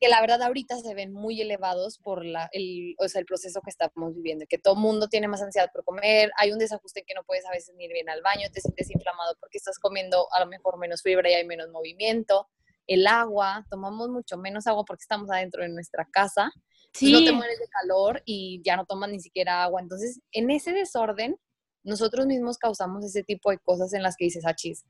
[0.00, 3.60] que la verdad ahorita se ven muy elevados por la, el, o sea, el proceso
[3.62, 7.06] que estamos viviendo, que todo mundo tiene más ansiedad por comer, hay un desajuste en
[7.06, 10.28] que no puedes a veces ir bien al baño, te sientes inflamado porque estás comiendo
[10.32, 12.48] a lo mejor menos fibra y hay menos movimiento,
[12.86, 16.52] el agua, tomamos mucho menos agua porque estamos adentro de nuestra casa,
[16.92, 17.12] sí.
[17.12, 20.72] no te mueres de calor y ya no tomas ni siquiera agua, entonces en ese
[20.72, 21.36] desorden
[21.82, 24.84] nosotros mismos causamos ese tipo de cosas en las que dices, ah, chis,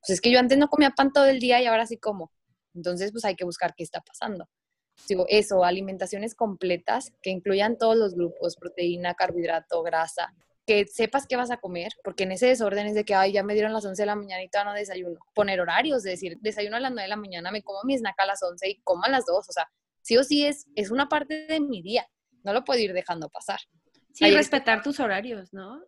[0.00, 2.30] pues es que yo antes no comía pan todo el día y ahora sí como
[2.74, 4.48] entonces, pues hay que buscar qué está pasando.
[5.08, 10.34] Digo, eso, alimentaciones completas que incluyan todos los grupos, proteína, carbohidrato, grasa,
[10.66, 13.42] que sepas qué vas a comer, porque en ese desorden es de que, ay, ya
[13.42, 15.18] me dieron las 11 de la mañana y todavía no desayuno.
[15.34, 18.20] Poner horarios, es decir, desayuno a las 9 de la mañana, me como mi snack
[18.20, 19.66] a las 11 y como a las 2, o sea,
[20.02, 22.06] sí o sí es, es una parte de mi día,
[22.42, 23.60] no lo puedo ir dejando pasar.
[24.12, 25.80] Sí, respetar tus horarios, ¿no?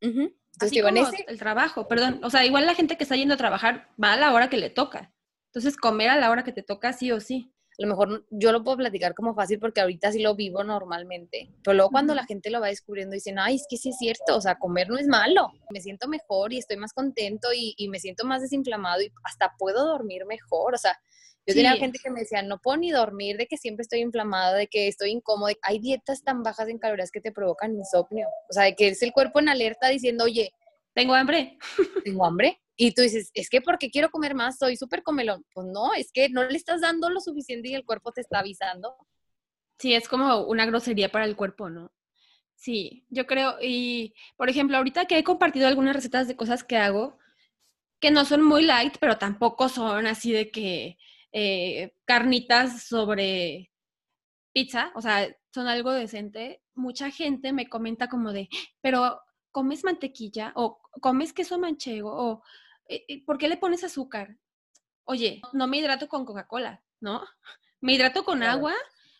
[0.00, 1.24] Entonces, digo, en ese...
[1.28, 4.16] el trabajo, perdón, o sea, igual la gente que está yendo a trabajar va a
[4.16, 5.12] la hora que le toca.
[5.52, 7.52] Entonces, comer a la hora que te toca sí o sí.
[7.78, 11.50] A lo mejor yo lo puedo platicar como fácil porque ahorita sí lo vivo normalmente,
[11.62, 14.36] pero luego cuando la gente lo va descubriendo dicen, ay, es que sí es cierto,
[14.36, 17.98] o sea, comer no es malo, me siento mejor y estoy más contento y, me
[17.98, 20.98] siento más desinflamado y hasta puedo dormir mejor, o sea,
[21.46, 24.54] yo tenía gente que me decía, no puedo ni dormir, de que siempre estoy inflamada,
[24.54, 25.52] de que estoy incómoda.
[25.62, 28.28] Hay dietas tan bajas en calorías que te provocan insomnio.
[28.48, 30.52] O sea, de que es el cuerpo en alerta diciendo, oye,
[30.94, 31.58] tengo hambre.
[32.04, 32.60] Tengo hambre.
[32.76, 35.44] Y tú dices, es que porque quiero comer más, soy súper comelón.
[35.52, 38.40] Pues no, es que no le estás dando lo suficiente y el cuerpo te está
[38.40, 38.96] avisando.
[39.78, 41.92] Sí, es como una grosería para el cuerpo, ¿no?
[42.54, 46.76] Sí, yo creo, y por ejemplo, ahorita que he compartido algunas recetas de cosas que
[46.76, 47.18] hago,
[48.00, 50.98] que no son muy light, pero tampoco son así de que
[51.32, 53.72] eh, carnitas sobre
[54.52, 56.62] pizza, o sea, son algo decente.
[56.74, 58.48] Mucha gente me comenta como de,
[58.80, 60.52] pero ¿comes mantequilla?
[60.56, 62.10] ¿O comes queso manchego?
[62.12, 62.42] ¿O
[62.88, 64.36] eh, eh, por qué le pones azúcar?
[65.04, 67.22] Oye, no me hidrato con Coca-Cola, ¿no?
[67.80, 68.74] Me hidrato con agua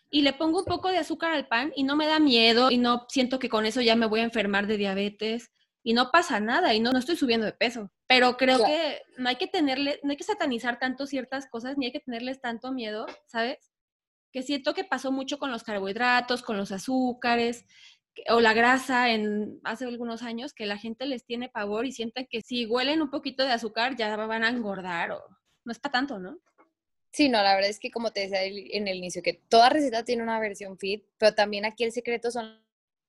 [0.09, 2.77] y le pongo un poco de azúcar al pan y no me da miedo y
[2.77, 5.51] no siento que con eso ya me voy a enfermar de diabetes
[5.83, 7.91] y no pasa nada y no, no estoy subiendo de peso.
[8.07, 11.87] Pero creo que no hay que tenerle, no hay que satanizar tanto ciertas cosas ni
[11.87, 13.73] hay que tenerles tanto miedo, ¿sabes?
[14.31, 17.65] Que siento que pasó mucho con los carbohidratos, con los azúcares
[18.29, 22.27] o la grasa en hace algunos años que la gente les tiene pavor y sienten
[22.29, 25.23] que si huelen un poquito de azúcar ya van a engordar o
[25.65, 26.39] no es para tanto, ¿no?
[27.11, 30.03] Sí, no, la verdad es que como te decía en el inicio, que toda receta
[30.03, 32.59] tiene una versión fit, pero también aquí el secreto son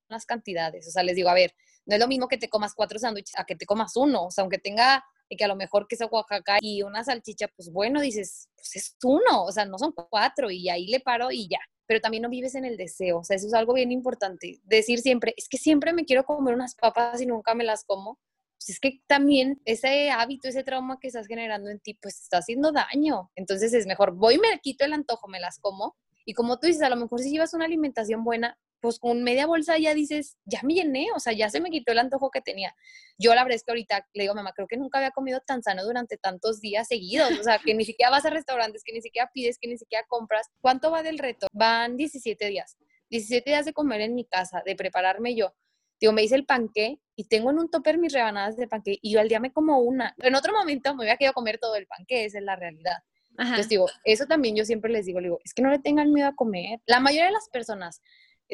[0.09, 0.87] las cantidades.
[0.87, 1.55] O sea, les digo, a ver,
[1.87, 4.27] no es lo mismo que te comas cuatro sándwiches a que te comas uno.
[4.27, 5.05] O sea, aunque tenga
[5.37, 8.97] que a lo mejor que sea Oaxaca y una salchicha, pues bueno, dices, pues es
[9.03, 11.59] uno, o sea, no son cuatro y ahí le paro y ya.
[11.87, 14.61] Pero también no vives en el deseo, o sea, eso es algo bien importante.
[14.65, 18.19] Decir siempre, es que siempre me quiero comer unas papas y nunca me las como
[18.65, 22.39] pues es que también ese hábito, ese trauma que estás generando en ti, pues está
[22.39, 23.31] haciendo daño.
[23.35, 25.97] Entonces es mejor, voy, me quito el antojo, me las como.
[26.25, 29.47] Y como tú dices, a lo mejor si llevas una alimentación buena, pues con media
[29.47, 32.43] bolsa ya dices, ya me llené, o sea, ya se me quitó el antojo que
[32.43, 32.77] tenía.
[33.17, 35.63] Yo la verdad es que ahorita le digo, mamá, creo que nunca había comido tan
[35.63, 39.01] sano durante tantos días seguidos, o sea, que ni siquiera vas a restaurantes, que ni
[39.01, 40.51] siquiera pides, que ni siquiera compras.
[40.61, 41.47] ¿Cuánto va del reto?
[41.55, 42.77] Van 17 días.
[43.09, 45.55] 17 días de comer en mi casa, de prepararme yo.
[45.99, 49.15] Digo, me hice el panqué y tengo en un topper mis rebanadas de panqué y
[49.15, 50.15] yo al día me como una.
[50.19, 52.99] En otro momento me hubiera querido comer todo el panqué, esa es la realidad.
[53.39, 56.29] Entonces digo, eso también yo siempre les digo, digo, es que no le tengan miedo
[56.29, 56.81] a comer.
[56.87, 58.01] La mayoría de las personas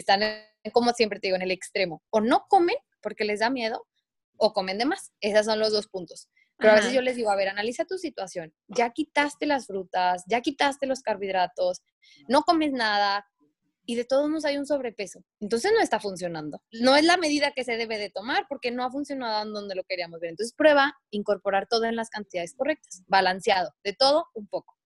[0.00, 0.22] están,
[0.72, 2.02] como siempre te digo, en el extremo.
[2.10, 3.86] O no comen porque les da miedo
[4.36, 5.12] o comen de más.
[5.20, 6.28] Esos son los dos puntos.
[6.56, 8.52] Pero a veces yo les digo, a ver, analiza tu situación.
[8.68, 11.82] Ya quitaste las frutas, ya quitaste los carbohidratos,
[12.28, 13.26] no comes nada,
[13.86, 15.24] y de todos modos hay un sobrepeso.
[15.40, 16.62] Entonces no está funcionando.
[16.70, 19.74] No es la medida que se debe de tomar porque no ha funcionado en donde
[19.74, 20.30] lo queríamos ver.
[20.30, 24.76] Entonces prueba incorporar todo en las cantidades correctas, balanceado, de todo un poco.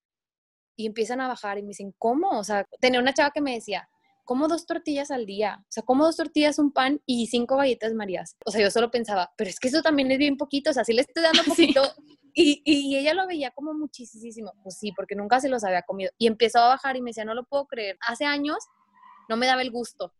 [0.75, 2.39] Y empiezan a bajar y me dicen, ¿cómo?
[2.39, 3.87] O sea, tenía una chava que me decía,
[4.25, 5.59] como dos tortillas al día?
[5.61, 8.35] O sea, como dos tortillas, un pan y cinco galletas marías.
[8.45, 10.83] O sea, yo solo pensaba, pero es que eso también es bien poquito, o sea,
[10.83, 11.81] si le estoy dando poquito.
[12.33, 14.51] Y, y, ella lo veía como muchísimo.
[14.61, 16.11] Pues sí, porque nunca se los había comido.
[16.17, 17.97] Y empezó a bajar y me decía, no lo puedo creer.
[18.01, 18.57] Hace años
[19.29, 20.13] no me daba el gusto.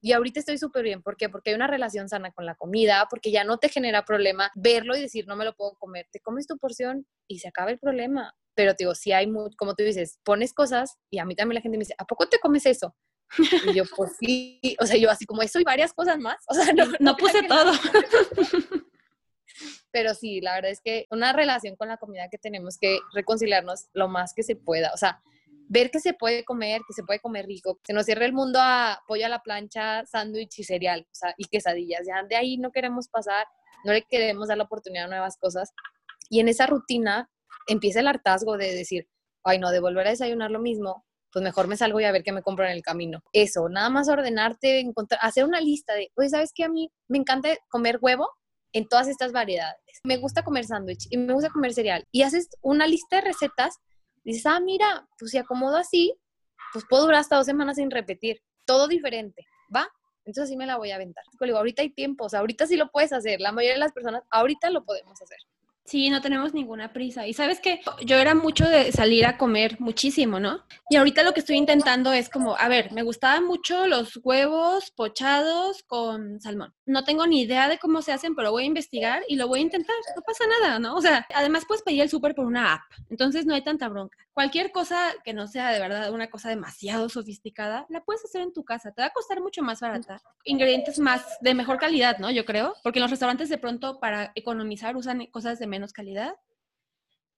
[0.00, 1.02] Y ahorita estoy súper bien.
[1.02, 1.28] ¿Por qué?
[1.28, 4.96] Porque hay una relación sana con la comida, porque ya no te genera problema verlo
[4.96, 6.06] y decir, no me lo puedo comer.
[6.12, 8.34] Te comes tu porción y se acaba el problema.
[8.54, 11.56] Pero te digo, si hay, mucho, como tú dices, pones cosas y a mí también
[11.56, 12.94] la gente me dice, ¿a poco te comes eso?
[13.66, 16.36] Y yo, pues sí, o sea, yo así como eso y varias cosas más.
[16.48, 17.72] O sea, no, no puse todo.
[19.90, 23.88] Pero sí, la verdad es que una relación con la comida que tenemos que reconciliarnos
[23.92, 24.92] lo más que se pueda.
[24.92, 25.22] O sea,
[25.68, 27.78] ver que se puede comer, que se puede comer rico.
[27.84, 31.34] Se nos cierra el mundo a pollo a la plancha, sándwich y cereal, o sea,
[31.36, 32.06] y quesadillas.
[32.06, 33.46] Ya de ahí no queremos pasar,
[33.84, 35.72] no le queremos dar la oportunidad a nuevas cosas.
[36.30, 37.30] Y en esa rutina
[37.66, 39.08] empieza el hartazgo de decir,
[39.44, 42.22] ay, no, de volver a desayunar lo mismo, pues mejor me salgo y a ver
[42.22, 43.22] qué me compro en el camino.
[43.32, 46.64] Eso, nada más ordenarte, encontrar, hacer una lista de, oye, ¿sabes qué?
[46.64, 48.28] A mí me encanta comer huevo
[48.72, 49.80] en todas estas variedades.
[50.04, 52.06] Me gusta comer sándwich y me gusta comer cereal.
[52.12, 53.78] Y haces una lista de recetas
[54.24, 56.14] dices, ah, mira, pues si acomodo así,
[56.72, 58.42] pues puedo durar hasta dos semanas sin repetir.
[58.66, 59.88] Todo diferente, ¿va?
[60.24, 61.24] Entonces así me la voy a aventar.
[61.40, 63.40] Digo, ahorita hay tiempo, o sea, ahorita sí lo puedes hacer.
[63.40, 65.38] La mayoría de las personas, ahorita lo podemos hacer.
[65.88, 67.26] Sí, no tenemos ninguna prisa.
[67.26, 70.62] Y sabes que yo era mucho de salir a comer muchísimo, ¿no?
[70.90, 74.90] Y ahorita lo que estoy intentando es como, a ver, me gustaban mucho los huevos
[74.90, 76.74] pochados con salmón.
[76.84, 79.60] No tengo ni idea de cómo se hacen, pero voy a investigar y lo voy
[79.60, 79.96] a intentar.
[80.14, 80.94] No pasa nada, ¿no?
[80.94, 84.18] O sea, además puedes pedir el súper por una app, entonces no hay tanta bronca.
[84.34, 88.52] Cualquier cosa que no sea de verdad una cosa demasiado sofisticada, la puedes hacer en
[88.52, 88.92] tu casa.
[88.92, 90.22] Te va a costar mucho más barata.
[90.44, 92.30] Ingredientes más de mejor calidad, ¿no?
[92.30, 96.34] Yo creo, porque en los restaurantes de pronto para economizar usan cosas de menos calidad.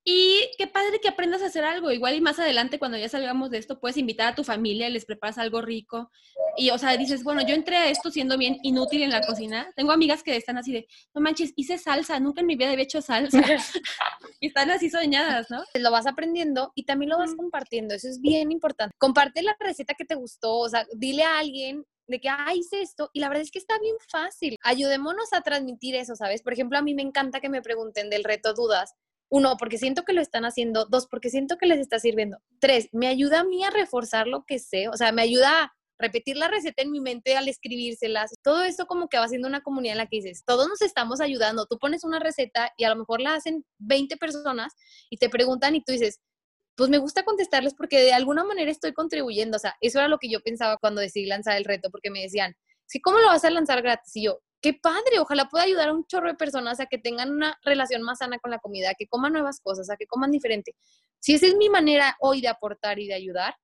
[0.02, 1.90] Y qué padre que aprendas a hacer algo.
[1.90, 5.04] Igual y más adelante, cuando ya salgamos de esto, puedes invitar a tu familia, les
[5.04, 6.10] preparas algo rico.
[6.56, 9.70] Y, o sea, dices, bueno, yo entré a esto siendo bien inútil en la cocina.
[9.76, 12.84] Tengo amigas que están así de, no manches, hice salsa, nunca en mi vida había
[12.84, 13.40] hecho salsa.
[14.40, 15.62] y están así soñadas, ¿no?
[15.74, 17.94] Lo vas aprendiendo y también lo vas compartiendo.
[17.94, 18.94] Eso es bien importante.
[18.98, 20.58] Comparte la receta que te gustó.
[20.58, 23.58] O sea, dile a alguien de que, ah, hice esto, y la verdad es que
[23.58, 24.56] está bien fácil.
[24.62, 26.42] Ayudémonos a transmitir eso, ¿sabes?
[26.42, 28.94] Por ejemplo, a mí me encanta que me pregunten del reto dudas.
[29.28, 30.86] Uno, porque siento que lo están haciendo.
[30.86, 32.38] Dos, porque siento que les está sirviendo.
[32.58, 34.88] Tres, me ayuda a mí a reforzar lo que sé.
[34.88, 38.32] O sea, me ayuda a repetir la receta en mi mente al escribírselas.
[38.42, 41.20] Todo esto como que va siendo una comunidad en la que dices, todos nos estamos
[41.20, 41.66] ayudando.
[41.66, 44.72] Tú pones una receta y a lo mejor la hacen 20 personas
[45.10, 46.20] y te preguntan y tú dices,
[46.74, 49.56] pues me gusta contestarles porque de alguna manera estoy contribuyendo.
[49.56, 52.22] O sea, eso era lo que yo pensaba cuando decidí lanzar el reto, porque me
[52.22, 52.56] decían,
[52.86, 54.16] sí, ¿cómo lo vas a lanzar gratis?
[54.16, 57.30] Y yo, qué padre, ojalá pueda ayudar a un chorro de personas a que tengan
[57.30, 60.30] una relación más sana con la comida, a que coman nuevas cosas, a que coman
[60.30, 60.74] diferente.
[61.18, 63.54] Si esa es mi manera hoy de aportar y de ayudar,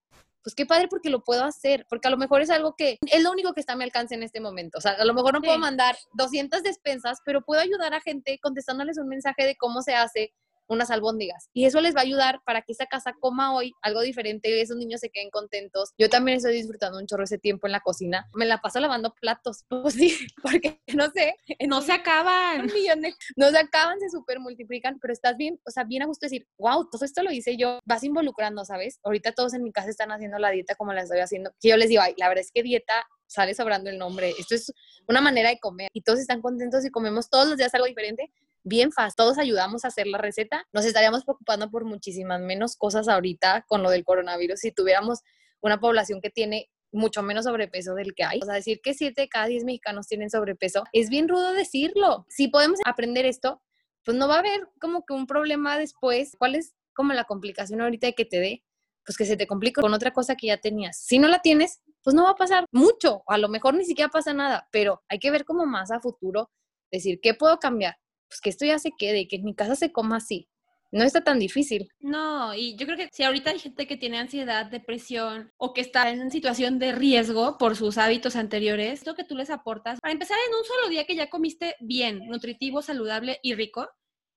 [0.43, 3.21] pues qué padre porque lo puedo hacer, porque a lo mejor es algo que es
[3.21, 4.79] lo único que está a mi alcance en este momento.
[4.79, 8.39] O sea, a lo mejor no puedo mandar 200 despensas, pero puedo ayudar a gente
[8.41, 10.33] contestándoles un mensaje de cómo se hace,
[10.69, 11.49] unas albóndigas.
[11.53, 14.61] Y eso les va a ayudar para que esa casa coma hoy algo diferente y
[14.61, 15.93] esos niños se queden contentos.
[15.99, 18.29] Yo también estoy disfrutando un chorro ese tiempo en la cocina.
[18.35, 19.65] Me la paso lavando platos.
[19.87, 21.37] Pues sí, porque no sé.
[21.69, 22.67] No se acaban.
[23.37, 26.49] no se acaban, se super multiplican, pero estás bien, o sea, bien a gusto decir,
[26.59, 27.79] wow, todo esto lo hice yo.
[27.85, 28.99] Vas involucrando, ¿sabes?
[29.05, 31.53] Ahorita todos en mi casa están haciendo la dieta como la estoy haciendo.
[31.61, 34.35] Y yo les digo, ay, la verdad es que dieta sale sobrando el nombre.
[34.39, 34.73] Esto es
[35.09, 38.33] una manera de comer y todos están contentos y comemos todos los días algo diferente
[38.67, 39.15] bien fácil.
[39.17, 40.67] Todos ayudamos a hacer la receta.
[40.73, 45.21] Nos estaríamos preocupando por muchísimas menos cosas ahorita con lo del coronavirus si tuviéramos
[45.61, 48.41] una población que tiene mucho menos sobrepeso del que hay.
[48.43, 52.27] O sea, decir que 7 de cada 10 mexicanos tienen sobrepeso es bien rudo decirlo.
[52.29, 53.63] Si podemos aprender esto,
[54.05, 56.35] pues no va a haber como que un problema después.
[56.37, 58.65] ¿Cuál es como la complicación ahorita de que te dé?
[59.05, 60.99] Pues que se te complique con otra cosa que ya tenías.
[60.99, 63.23] Si no la tienes, pues no va a pasar mucho.
[63.29, 66.51] A lo mejor ni siquiera pasa nada, pero hay que ver como más a futuro,
[66.91, 67.97] decir, ¿qué puedo cambiar?
[68.29, 70.49] Pues que esto ya se quede que en mi casa se coma así.
[70.93, 71.89] No está tan difícil.
[72.01, 75.81] No, y yo creo que si ahorita hay gente que tiene ansiedad, depresión o que
[75.81, 80.13] está en situación de riesgo por sus hábitos anteriores, lo que tú les aportas, para
[80.13, 83.89] empezar en un solo día que ya comiste bien, nutritivo, saludable y rico,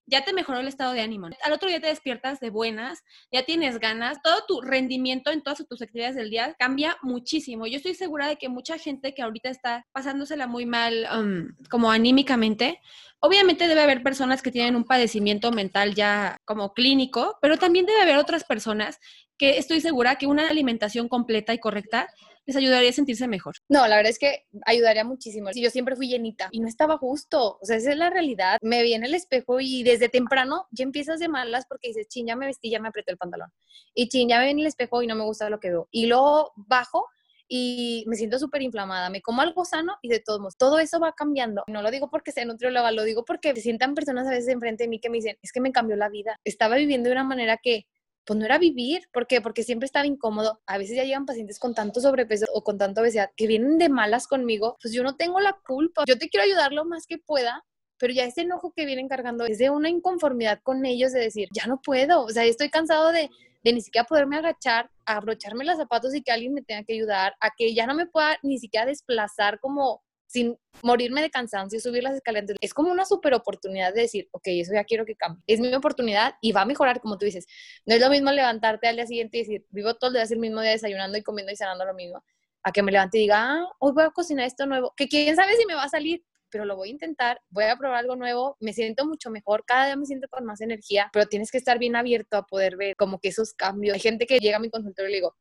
[0.10, 1.28] ya te mejoró el estado de ánimo.
[1.44, 5.66] Al otro día te despiertas de buenas, ya tienes ganas, todo tu rendimiento en todas
[5.68, 7.68] tus actividades del día cambia muchísimo.
[7.68, 11.92] Yo estoy segura de que mucha gente que ahorita está pasándosela muy mal, um, como
[11.92, 12.80] anímicamente,
[13.20, 18.02] obviamente debe haber personas que tienen un padecimiento mental ya como clínico, pero también debe
[18.02, 19.00] haber otras personas
[19.38, 22.10] que estoy segura que una alimentación completa y correcta
[22.50, 23.56] les ayudaría a sentirse mejor.
[23.70, 25.54] No, la verdad es que ayudaría muchísimo.
[25.54, 28.58] Si yo siempre fui llenita y no estaba justo, o sea, esa es la realidad.
[28.62, 32.28] Me vi en el espejo y desde temprano ya empiezas de malas porque dices, chin,
[32.28, 33.50] ya me vestí, ya me apreté el pantalón.
[33.94, 35.88] Y chin, ya me vi en el espejo y no me gusta lo que veo.
[35.92, 37.06] Y luego bajo
[37.48, 41.00] y me siento súper inflamada, me como algo sano y de todos modos, todo eso
[41.00, 41.64] va cambiando.
[41.68, 44.84] No lo digo porque sea nutrióloga, lo digo porque se sientan personas a veces enfrente
[44.84, 46.40] de mí que me dicen, es que me cambió la vida.
[46.44, 47.88] Estaba viviendo de una manera que
[48.30, 49.10] pues no era vivir.
[49.12, 49.42] ¿Por qué?
[49.42, 50.62] Porque siempre estaba incómodo.
[50.68, 53.90] A veces ya llegan pacientes con tanto sobrepeso o con tanta obesidad que vienen de
[53.90, 54.78] malas conmigo.
[54.80, 56.04] Pues yo no tengo la culpa.
[56.06, 57.66] Yo te quiero ayudar lo más que pueda,
[57.98, 61.50] pero ya ese enojo que vienen cargando es de una inconformidad con ellos de decir,
[61.56, 62.22] ya no puedo.
[62.24, 63.32] O sea, estoy cansado de,
[63.64, 67.34] de ni siquiera poderme agachar, abrocharme los zapatos y que alguien me tenga que ayudar,
[67.42, 72.04] a que ya no me pueda ni siquiera desplazar como sin morirme de cansancio, subir
[72.04, 72.52] las escaleras.
[72.62, 75.44] Es como una super oportunidad de decir, ok, eso ya quiero que cambie.
[75.48, 77.48] Es mi oportunidad y va a mejorar, como tú dices.
[77.88, 80.38] No es lo mismo levantarte al día siguiente y decir, vivo todo el día, el
[80.40, 82.24] mismo día desayunando y comiendo y cenando lo mismo,
[82.62, 85.36] a que me levante y diga, ah, hoy voy a cocinar esto nuevo, que quién
[85.36, 88.16] sabe si me va a salir, pero lo voy a intentar, voy a probar algo
[88.16, 91.58] nuevo, me siento mucho mejor, cada día me siento con más energía, pero tienes que
[91.58, 93.96] estar bien abierto a poder ver como que esos cambios.
[93.96, 95.36] Hay gente que llega a mi consultorio y le digo,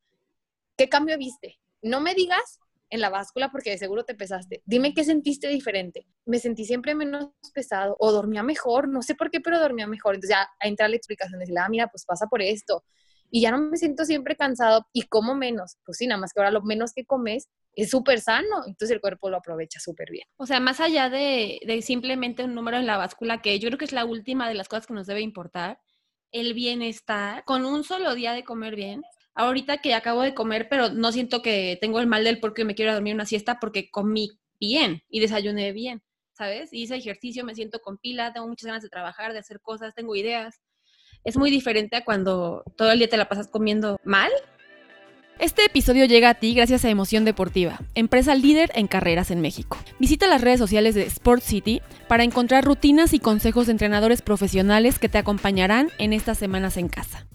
[0.78, 1.58] ¿qué cambio viste?
[1.82, 2.58] No me digas
[2.90, 4.62] en la báscula porque de seguro te pesaste.
[4.64, 6.06] Dime qué sentiste diferente.
[6.24, 10.14] Me sentí siempre menos pesado o dormía mejor, no sé por qué, pero dormía mejor.
[10.14, 12.84] Entonces ya entra la explicación, decirle, ah, mira, pues pasa por esto.
[13.30, 15.76] Y ya no me siento siempre cansado y como menos.
[15.84, 19.00] Pues sí, nada más que ahora lo menos que comes es súper sano, entonces el
[19.00, 20.26] cuerpo lo aprovecha súper bien.
[20.36, 23.78] O sea, más allá de, de simplemente un número en la báscula, que yo creo
[23.78, 25.78] que es la última de las cosas que nos debe importar,
[26.32, 29.02] el bienestar, con un solo día de comer bien,
[29.38, 32.74] ahorita que acabo de comer, pero no siento que tengo el mal del porque me
[32.74, 36.70] quiero dormir una siesta porque comí bien y desayuné bien, ¿sabes?
[36.72, 40.16] Hice ejercicio, me siento con pila, tengo muchas ganas de trabajar, de hacer cosas, tengo
[40.16, 40.60] ideas.
[41.22, 44.30] Es muy diferente a cuando todo el día te la pasas comiendo mal.
[45.38, 49.78] Este episodio llega a ti gracias a Emoción Deportiva, empresa líder en carreras en México.
[50.00, 54.98] Visita las redes sociales de Sport City para encontrar rutinas y consejos de entrenadores profesionales
[54.98, 57.28] que te acompañarán en estas semanas en casa.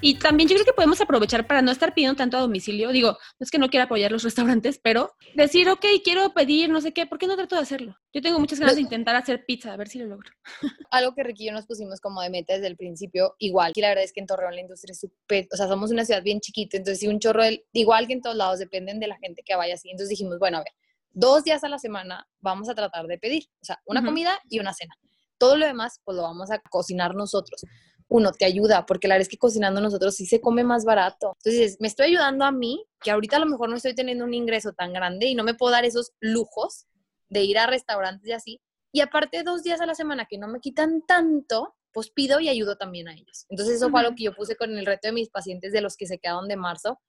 [0.00, 2.90] Y también yo creo que podemos aprovechar para no estar pidiendo tanto a domicilio.
[2.90, 6.80] Digo, no es que no quiera apoyar los restaurantes, pero decir, ok, quiero pedir, no
[6.80, 7.96] sé qué, ¿por qué no trato de hacerlo?
[8.12, 10.30] Yo tengo muchas ganas de intentar hacer pizza, a ver si lo logro.
[10.90, 13.72] Algo que Ricky y yo nos pusimos como de meta desde el principio, igual.
[13.74, 16.04] Y la verdad es que en Torreón la industria es súper, o sea, somos una
[16.04, 17.42] ciudad bien chiquita, entonces si un chorro,
[17.72, 19.90] igual que en todos lados, dependen de la gente que vaya así.
[19.90, 20.72] Entonces dijimos, bueno, a ver,
[21.10, 24.60] dos días a la semana vamos a tratar de pedir, o sea, una comida y
[24.60, 24.94] una cena.
[25.38, 27.62] Todo lo demás, pues lo vamos a cocinar nosotros
[28.08, 31.34] uno, te ayuda, porque la verdad es que cocinando nosotros sí se come más barato.
[31.44, 34.34] Entonces, me estoy ayudando a mí, que ahorita a lo mejor no estoy teniendo un
[34.34, 36.86] ingreso tan grande y no me puedo dar esos lujos
[37.28, 38.60] de ir a restaurantes y así.
[38.92, 42.48] Y aparte, dos días a la semana que no me quitan tanto, pues pido y
[42.48, 43.44] ayudo también a ellos.
[43.50, 45.96] Entonces, eso fue lo que yo puse con el reto de mis pacientes de los
[45.96, 47.00] que se quedaron de marzo.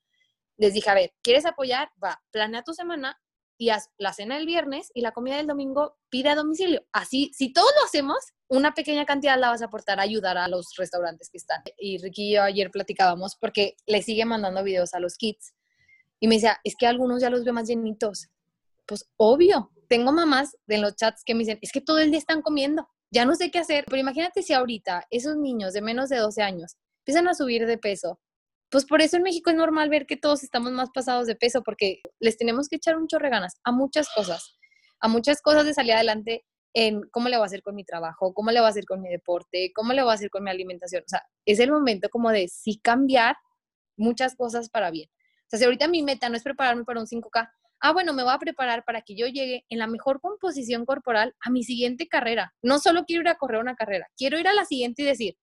[0.58, 1.90] Les dije, a ver, ¿quieres apoyar?
[2.04, 3.18] Va, planea tu semana
[3.60, 6.86] y haz la cena el viernes y la comida del domingo pide a domicilio.
[6.94, 10.48] Así, si todos lo hacemos, una pequeña cantidad la vas a aportar a ayudar a
[10.48, 11.62] los restaurantes que están.
[11.78, 15.54] Y Ricky y yo ayer platicábamos porque le sigue mandando videos a los kids
[16.22, 18.30] y me decía, es que algunos ya los veo más llenitos.
[18.86, 22.20] Pues obvio, tengo mamás en los chats que me dicen, es que todo el día
[22.20, 23.84] están comiendo, ya no sé qué hacer.
[23.88, 27.78] Pero imagínate si ahorita esos niños de menos de 12 años empiezan a subir de
[27.78, 28.22] peso
[28.70, 31.64] pues por eso en México es normal ver que todos estamos más pasados de peso,
[31.64, 34.58] porque les tenemos que echar un chorre ganas a muchas cosas,
[35.00, 38.34] a muchas cosas de salir adelante en cómo le voy a hacer con mi trabajo,
[38.34, 40.52] cómo le voy a hacer con mi deporte, cómo le voy a hacer con mi
[40.52, 41.04] alimentación.
[41.04, 43.36] O sea, es el momento como de sí cambiar
[43.98, 45.10] muchas cosas para bien.
[45.12, 47.50] O sea, si ahorita mi meta no es prepararme para un 5K,
[47.82, 51.36] ah, bueno, me voy a preparar para que yo llegue en la mejor composición corporal
[51.42, 52.54] a mi siguiente carrera.
[52.62, 55.38] No solo quiero ir a correr una carrera, quiero ir a la siguiente y decir,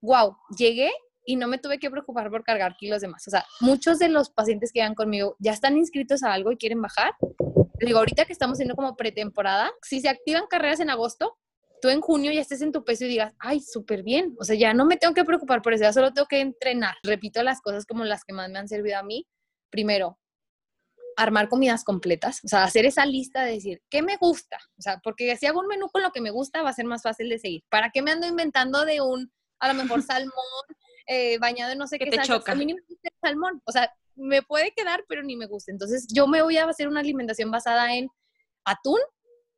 [0.00, 0.90] wow, llegué
[1.28, 3.28] y no me tuve que preocupar por cargar kilos de más.
[3.28, 6.56] O sea, muchos de los pacientes que van conmigo ya están inscritos a algo y
[6.56, 7.12] quieren bajar.
[7.80, 11.36] Digo, ahorita que estamos haciendo como pretemporada, si se activan carreras en agosto,
[11.82, 14.36] tú en junio ya estés en tu peso y digas, ay, súper bien.
[14.40, 16.94] O sea, ya no me tengo que preocupar por eso, ya solo tengo que entrenar.
[17.02, 19.26] Repito las cosas como las que más me han servido a mí.
[19.68, 20.18] Primero,
[21.14, 24.56] armar comidas completas, o sea, hacer esa lista de decir, ¿qué me gusta?
[24.78, 26.86] O sea, porque si hago un menú con lo que me gusta, va a ser
[26.86, 27.64] más fácil de seguir.
[27.68, 30.32] ¿Para qué me ando inventando de un, a lo mejor, salmón
[31.08, 32.52] eh, bañado en no sé qué te choca.
[32.52, 35.46] A mí ni me gusta el salmón, o sea, me puede quedar, pero ni me
[35.46, 35.72] gusta.
[35.72, 38.08] Entonces, yo me voy a hacer una alimentación basada en
[38.64, 38.98] atún,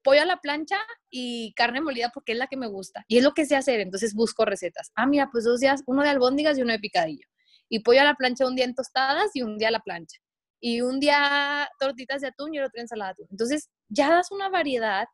[0.02, 0.78] pollo a la plancha
[1.10, 3.80] y carne molida porque es la que me gusta y es lo que sé hacer.
[3.80, 4.92] Entonces, busco recetas.
[4.94, 7.26] Ah, mira, pues dos días, uno de albóndigas y uno de picadillo.
[7.68, 10.18] Y pollo a la plancha un día en tostadas y un día a la plancha.
[10.60, 13.26] Y un día tortitas de atún y el otro ensalada de atún.
[13.30, 15.06] Entonces, ya das una variedad,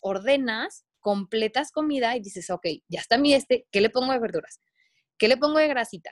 [0.00, 4.60] ordenas, completas comida y dices, ok, ya está mi este, ¿qué le pongo de verduras?
[5.22, 6.10] ¿Qué le pongo de grasita?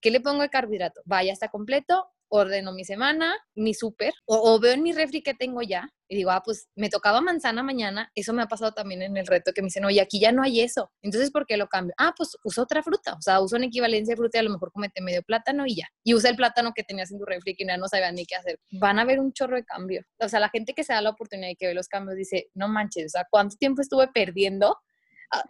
[0.00, 1.00] ¿Qué le pongo de carbohidrato?
[1.04, 5.62] Vaya, está completo, ordeno mi semana, mi súper, o, veo en mi refri que tengo
[5.62, 9.16] ya y digo, ah, pues me tocaba manzana mañana, eso me ha pasado también en
[9.16, 11.66] el reto que me dicen, oye, aquí ya no hay eso, entonces ¿por qué lo
[11.66, 11.92] cambio?
[11.98, 14.50] Ah, pues uso otra fruta, o sea, uso una equivalencia de fruta y a lo
[14.50, 17.56] mejor comete medio plátano y ya, y usa el plátano que tenías en tu refri
[17.56, 18.60] que ya no sabía ni qué hacer.
[18.78, 20.04] Van a ver un chorro de cambio.
[20.20, 22.48] O sea, la gente que se da la oportunidad y que ve los cambios dice,
[22.54, 24.78] no manches, o sea, ¿cuánto tiempo estuve perdiendo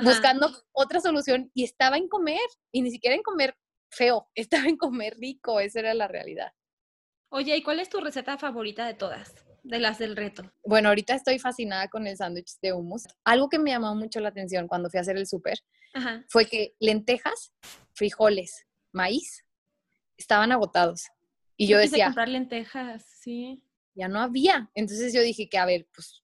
[0.01, 2.41] buscando otra solución y estaba en comer,
[2.72, 3.57] y ni siquiera en comer
[3.91, 6.53] feo, estaba en comer rico, esa era la realidad.
[7.30, 9.35] Oye, ¿y cuál es tu receta favorita de todas?
[9.62, 10.53] De las del reto.
[10.64, 13.05] Bueno, ahorita estoy fascinada con el sándwich de hummus.
[13.24, 15.61] Algo que me llamó mucho la atención cuando fui a hacer el súper
[16.28, 17.53] fue que lentejas,
[17.93, 19.45] frijoles, maíz
[20.16, 21.09] estaban agotados.
[21.57, 22.07] Y yo, yo decía.
[22.07, 23.62] comprar lentejas, sí.
[23.95, 24.70] Ya no había.
[24.74, 26.22] Entonces yo dije que, a ver, pues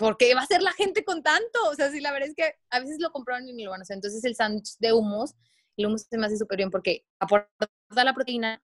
[0.00, 1.58] ¿por qué va a ser la gente con tanto?
[1.70, 3.80] O sea, sí, la verdad es que a veces lo compraron y ni lo van
[3.80, 3.96] a hacer.
[3.96, 5.34] Entonces el sándwich de hummus,
[5.76, 7.68] el hummus se me hace súper bien porque aporta
[8.02, 8.62] la proteína,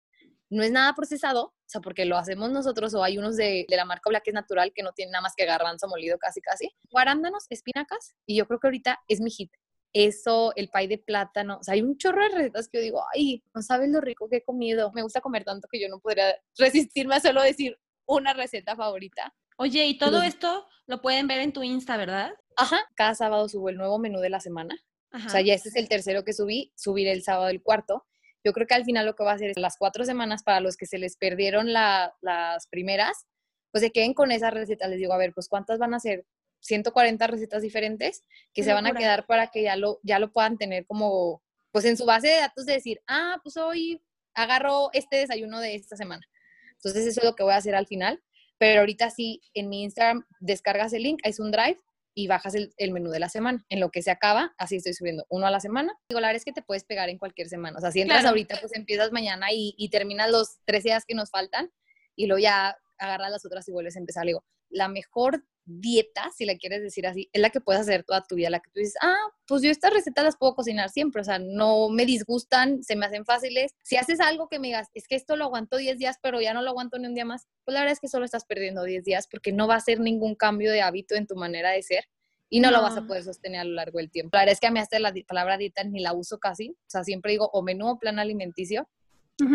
[0.49, 3.85] no es nada procesado, o sea, porque lo hacemos nosotros o hay unos de, la
[3.85, 6.75] marca Black es natural que no tienen nada más que garbanzo molido casi casi.
[6.91, 9.53] Guarándanos, espinacas y yo creo que ahorita es mi hit.
[9.93, 13.05] Eso, el pay de plátano, o sea, hay un chorro de recetas que yo digo,
[13.15, 14.91] ay, no sabes lo rico que he comido.
[14.93, 19.35] Me gusta comer tanto que yo no podría resistirme a solo decir una receta favorita.
[19.57, 22.33] Oye, y todo esto lo pueden ver en tu Insta, ¿verdad?
[22.57, 24.77] Ajá, cada sábado subo el nuevo menú de la semana.
[25.13, 28.05] O sea, ya este es el tercero que subí, subiré el sábado el cuarto.
[28.45, 30.61] Yo creo que al final lo que va a hacer es las cuatro semanas para
[30.61, 33.27] los que se les perdieron las primeras,
[33.73, 34.91] pues se queden con esas recetas.
[34.91, 36.27] Les digo, a ver, pues ¿cuántas van a ser?
[36.61, 40.59] 140 recetas diferentes que se van a quedar para que ya lo, ya lo puedan
[40.59, 44.03] tener como, pues en su base de datos de decir, ah, pues hoy
[44.35, 46.27] agarro este desayuno de esta semana.
[46.73, 48.23] Entonces eso es lo que voy a hacer al final.
[48.59, 51.81] Pero ahorita sí, en mi Instagram descargas el link, es un drive
[52.15, 53.65] y bajas el, menú de la semana.
[53.69, 55.93] En lo que se acaba, así estoy subiendo uno a la semana.
[56.09, 57.77] Digo, la verdad es que te puedes pegar en cualquier semana.
[57.77, 61.15] O sea, si entras ahorita, pues empiezas mañana y, y, terminas los tres días que
[61.15, 61.71] nos faltan
[62.15, 64.25] y luego ya agarras las otras y vuelves a empezar.
[64.25, 68.23] Digo, la mejor dieta, si la quieres decir así, es la que puedes hacer toda
[68.23, 71.21] tu vida, la que tú dices, ah, pues yo estas recetas las puedo cocinar siempre,
[71.21, 73.73] o sea, no me disgustan, se me hacen fáciles.
[73.83, 76.55] Si haces algo que me digas, es que esto lo aguanto 10 días, pero ya
[76.55, 78.85] no lo aguanto ni un día más, pues la verdad es que solo estás perdiendo
[78.85, 81.83] 10 días porque no va a ser ningún cambio de hábito en tu manera de
[81.83, 82.05] ser
[82.49, 84.31] y no, lo vas a poder sostener a lo largo del tiempo.
[84.35, 86.77] La verdad es que a mí hasta la palabra dieta ni la uso casi, o
[86.87, 88.89] sea, siempre digo o menú o plan alimenticio,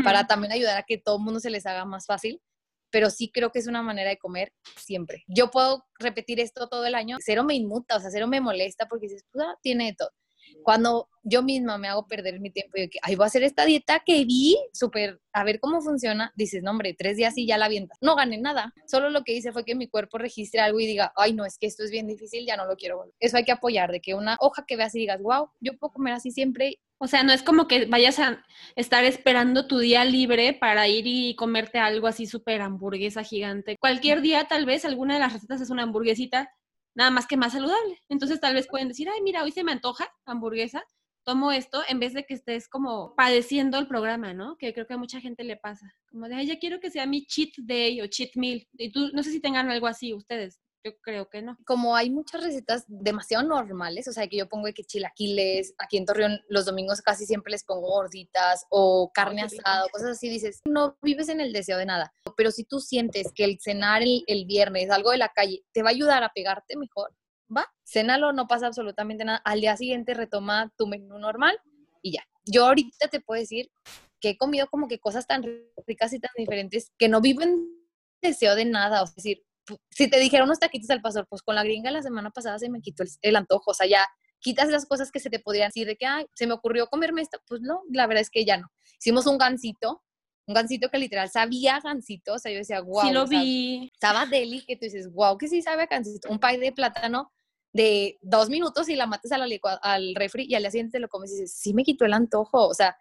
[0.03, 2.41] para también ayudar a que todo el mundo se les haga más fácil
[2.91, 5.23] pero sí creo que es una manera de comer siempre.
[5.27, 8.87] Yo puedo repetir esto todo el año, cero me inmuta, o sea, cero me molesta
[8.87, 10.11] porque dices, pues, tiene de todo.
[10.63, 13.65] Cuando yo misma me hago perder mi tiempo y que, ay, voy a hacer esta
[13.65, 17.57] dieta que vi, súper, a ver cómo funciona, dices, no, hombre, tres días y ya
[17.57, 17.97] la avientas.
[18.01, 18.73] No gané nada.
[18.87, 21.57] Solo lo que hice fue que mi cuerpo registre algo y diga, ay, no, es
[21.57, 23.15] que esto es bien difícil, ya no lo quiero volver.
[23.19, 25.93] Eso hay que apoyar, de que una hoja que veas y digas, wow, yo puedo
[25.93, 28.45] comer así siempre o sea, no es como que vayas a
[28.75, 33.75] estar esperando tu día libre para ir y comerte algo así súper hamburguesa gigante.
[33.79, 36.51] Cualquier día tal vez alguna de las recetas es una hamburguesita,
[36.95, 38.01] nada más que más saludable.
[38.09, 40.83] Entonces tal vez pueden decir, ay, mira, hoy se me antoja hamburguesa,
[41.23, 44.57] tomo esto en vez de que estés como padeciendo el programa, ¿no?
[44.57, 45.93] Que creo que a mucha gente le pasa.
[46.09, 48.67] Como de, ay, ya quiero que sea mi cheat day o cheat meal.
[48.73, 50.59] Y tú, no sé si tengan algo así ustedes.
[50.83, 51.57] Yo creo que no.
[51.65, 56.05] Como hay muchas recetas demasiado normales, o sea, que yo pongo que chilaquiles, aquí en
[56.05, 60.97] Torreón los domingos casi siempre les pongo gorditas o carne asada, cosas así, dices, no
[61.03, 62.11] vives en el deseo de nada.
[62.35, 65.83] Pero si tú sientes que el cenar el, el viernes, algo de la calle, te
[65.83, 67.15] va a ayudar a pegarte mejor,
[67.55, 69.41] va, cénalo, no pasa absolutamente nada.
[69.45, 71.59] Al día siguiente retoma tu menú normal
[72.01, 72.23] y ya.
[72.45, 73.71] Yo ahorita te puedo decir
[74.19, 75.43] que he comido como que cosas tan
[75.85, 77.67] ricas y tan diferentes que no vivo en
[78.21, 79.43] deseo de nada, o es decir,
[79.89, 82.69] si te dijeron unos taquitos al pastor, pues con la gringa la semana pasada se
[82.69, 84.05] me quitó el, antojo, o sea, ya
[84.39, 87.21] quitas las cosas que se te podrían decir de que, ay, se me ocurrió comerme
[87.21, 88.67] esto, pues no, la verdad es que ya no.
[88.99, 90.01] Hicimos un gansito,
[90.47, 93.01] un gansito que literal sabía gansito, o sea, yo decía, wow.
[93.03, 93.91] Sí lo vi.
[93.93, 96.29] estaba deli, que tú dices, wow, que sí sabe a gansito.
[96.29, 97.31] Un pay de plátano
[97.73, 99.43] de dos minutos y la mates al,
[99.81, 102.13] al refri y al día siguiente te lo comes y dices, sí me quitó el
[102.13, 102.97] antojo, o sea,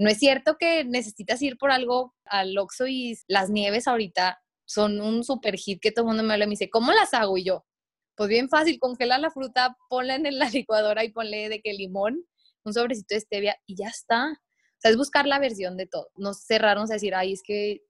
[0.00, 4.40] no es cierto que necesitas ir por algo al Oxxo y las nieves ahorita
[4.70, 7.12] son un super hit que todo el mundo me habla y me dice, ¿cómo las
[7.12, 7.36] hago?
[7.36, 7.66] Y yo,
[8.14, 12.24] pues bien fácil, congela la fruta, ponla en la licuadora y ponle de que limón,
[12.64, 14.30] un sobrecito de stevia y ya está.
[14.30, 16.10] O sea, es buscar la versión de todo.
[16.14, 17.80] No cerrarnos a decir, ay, es que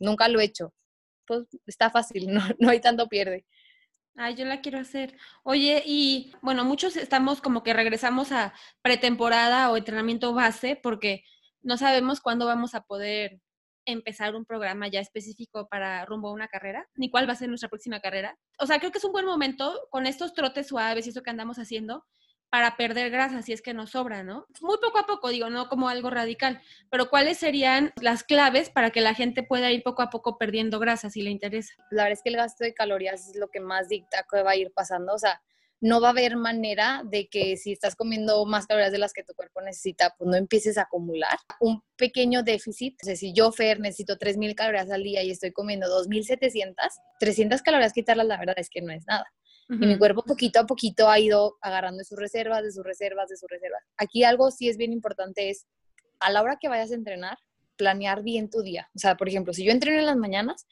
[0.00, 0.74] nunca lo he hecho.
[1.24, 3.46] Pues está fácil, no, no hay tanto pierde.
[4.16, 5.16] Ay, yo la quiero hacer.
[5.44, 11.22] Oye, y bueno, muchos estamos como que regresamos a pretemporada o entrenamiento base porque
[11.62, 13.40] no sabemos cuándo vamos a poder
[13.86, 17.48] empezar un programa ya específico para rumbo a una carrera, ni cuál va a ser
[17.48, 18.38] nuestra próxima carrera.
[18.58, 21.30] O sea, creo que es un buen momento con estos trotes suaves y eso que
[21.30, 22.04] andamos haciendo
[22.54, 24.46] para perder grasa si es que nos sobra, ¿no?
[24.60, 28.90] Muy poco a poco, digo, no como algo radical, pero ¿cuáles serían las claves para
[28.90, 31.74] que la gente pueda ir poco a poco perdiendo grasa si le interesa?
[31.90, 34.52] La verdad es que el gasto de calorías es lo que más dicta que va
[34.52, 35.42] a ir pasando, o sea,
[35.84, 39.22] no va a haber manera de que si estás comiendo más calorías de las que
[39.22, 41.36] tu cuerpo necesita, pues no empieces a acumular.
[41.60, 45.52] Un pequeño déficit, o sea, si yo, Fer, necesito 3.000 calorías al día y estoy
[45.52, 46.74] comiendo 2.700,
[47.20, 49.26] 300 calorías quitarlas, la verdad es que no es nada.
[49.68, 53.28] Y mi cuerpo poquito a poquito ha ido agarrando de sus reservas, de sus reservas,
[53.28, 53.82] de sus reservas.
[53.98, 55.66] Aquí algo sí es bien importante es,
[56.18, 57.36] a la hora que vayas a entrenar,
[57.76, 58.88] planear bien tu día.
[58.94, 60.66] O sea, por ejemplo, si yo entreno en las mañanas,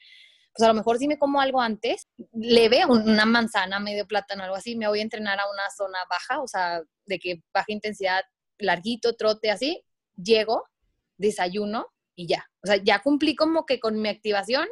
[0.53, 4.43] pues a lo mejor si me como algo antes, le veo una manzana, medio plátano,
[4.43, 7.71] algo así, me voy a entrenar a una zona baja, o sea, de que baja
[7.71, 8.21] intensidad,
[8.59, 9.83] larguito, trote, así,
[10.15, 10.63] llego,
[11.17, 12.45] desayuno y ya.
[12.63, 14.67] O sea, ya cumplí como que con mi activación,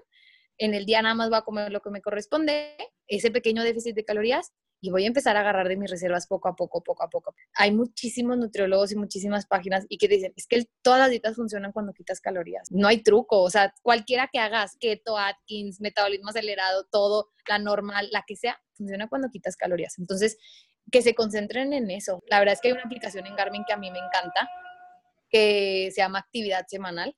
[0.59, 2.75] en el día nada más voy a comer lo que me corresponde,
[3.07, 6.49] ese pequeño déficit de calorías, y voy a empezar a agarrar de mis reservas poco
[6.49, 7.35] a poco, poco a poco.
[7.55, 11.71] Hay muchísimos nutriólogos y muchísimas páginas y que dicen, es que todas las dietas funcionan
[11.71, 12.71] cuando quitas calorías.
[12.71, 18.09] No hay truco, o sea, cualquiera que hagas, keto, Atkins, metabolismo acelerado, todo, la normal,
[18.11, 19.99] la que sea, funciona cuando quitas calorías.
[19.99, 20.37] Entonces,
[20.91, 22.23] que se concentren en eso.
[22.27, 24.49] La verdad es que hay una aplicación en Garmin que a mí me encanta,
[25.29, 27.15] que se llama Actividad Semanal.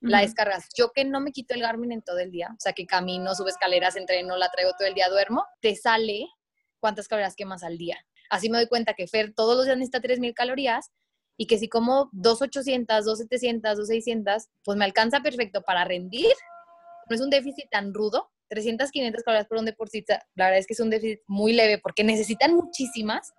[0.00, 0.68] La descargas.
[0.76, 3.34] Yo que no me quito el Garmin en todo el día, o sea, que camino,
[3.34, 6.26] subo escaleras, entreno, la traigo todo el día, duermo, te sale
[6.86, 7.98] cuántas calorías quemas al día.
[8.30, 10.92] Así me doy cuenta que Fer todos los días necesita 3.000 calorías
[11.36, 16.32] y que si como 2.800, 2.700, 2.600, pues me alcanza perfecto para rendir.
[17.10, 18.30] No es un déficit tan rudo.
[18.50, 21.80] 300, 500 calorías por un deportista, la verdad es que es un déficit muy leve
[21.82, 23.34] porque necesitan muchísimas.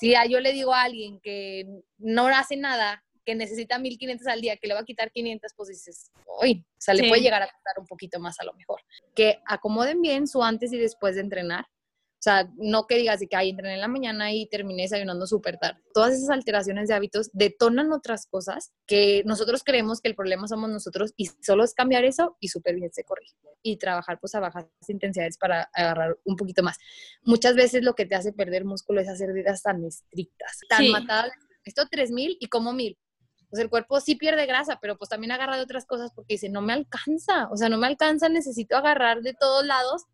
[0.00, 1.66] Si yo le digo a alguien que
[1.98, 5.68] no hace nada, que necesita 1500 al día, que le va a quitar 500, pues
[5.68, 6.10] dices,
[6.40, 8.80] uy, o sea, le puede llegar a costar un poquito más a lo mejor.
[9.14, 11.66] Que acomoden bien su antes y después de entrenar
[12.18, 15.24] O sea, no que digas de que ahí entrené en la mañana y terminé desayunando
[15.24, 15.80] súper tarde.
[15.94, 20.68] Todas esas alteraciones de hábitos detonan otras cosas que nosotros creemos que el problema somos
[20.68, 23.36] nosotros y solo es cambiar eso y súper bien se corrige.
[23.62, 26.76] Y trabajar pues a bajas intensidades para agarrar un poquito más.
[27.22, 31.30] Muchas veces lo que te hace perder músculo es hacer vidas tan estrictas, tan matadas.
[31.64, 32.98] Esto 3000 y como 1000
[33.50, 36.50] pues el cuerpo sí pierde grasa, pero pues también agarra de otras cosas porque dice,
[36.50, 40.04] no me alcanza, o sea, no me alcanza, necesito agarrar de todos lados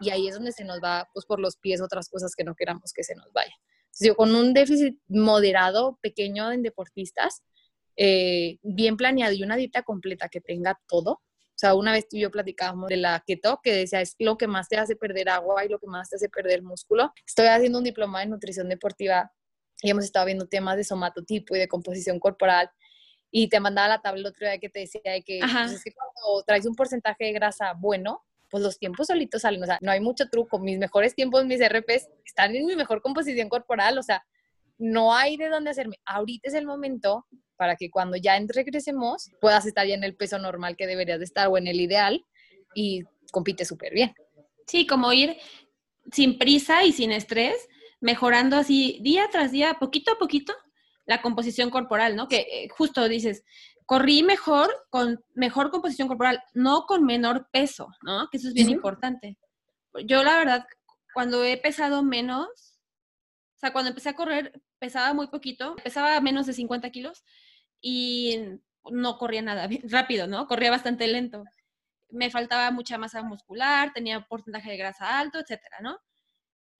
[0.00, 2.54] y ahí es donde se nos va, pues por los pies, otras cosas que no
[2.54, 3.54] queramos que se nos vaya.
[3.86, 7.42] Entonces, yo con un déficit moderado, pequeño en deportistas,
[7.96, 11.12] eh, bien planeado y una dieta completa que tenga todo.
[11.12, 14.38] O sea, una vez tú y yo platicábamos de la keto, que decía, es lo
[14.38, 17.12] que más te hace perder agua y lo que más te hace perder músculo.
[17.26, 19.30] Estoy haciendo un diploma de nutrición deportiva
[19.82, 22.70] y hemos estado viendo temas de somatotipo y de composición corporal.
[23.30, 25.92] Y te mandaba la tabla el otro día que te decía que, pues, es que
[25.92, 29.90] cuando traes un porcentaje de grasa bueno, pues los tiempos solitos salen, o sea, no
[29.90, 30.58] hay mucho truco.
[30.58, 34.24] Mis mejores tiempos, mis RPs, están en mi mejor composición corporal, o sea,
[34.78, 35.96] no hay de dónde hacerme.
[36.04, 37.26] Ahorita es el momento
[37.56, 41.26] para que cuando ya regresemos puedas estar ya en el peso normal que deberías de
[41.26, 42.24] estar o en el ideal
[42.74, 44.14] y compite súper bien.
[44.66, 45.36] Sí, como ir
[46.10, 47.68] sin prisa y sin estrés,
[48.00, 50.54] mejorando así día tras día, poquito a poquito,
[51.06, 52.28] la composición corporal, ¿no?
[52.28, 53.44] Que eh, justo dices,
[53.90, 58.28] corrí mejor con mejor composición corporal, no con menor peso, ¿no?
[58.30, 59.36] Que eso es bien importante.
[60.06, 60.64] Yo la verdad,
[61.12, 62.46] cuando he pesado menos,
[63.56, 67.24] o sea, cuando empecé a correr, pesaba muy poquito, pesaba menos de 50 kilos
[67.80, 68.38] y
[68.92, 70.46] no corría nada rápido, ¿no?
[70.46, 71.42] Corría bastante lento.
[72.10, 75.98] Me faltaba mucha masa muscular, tenía porcentaje de grasa alto, etcétera, ¿no?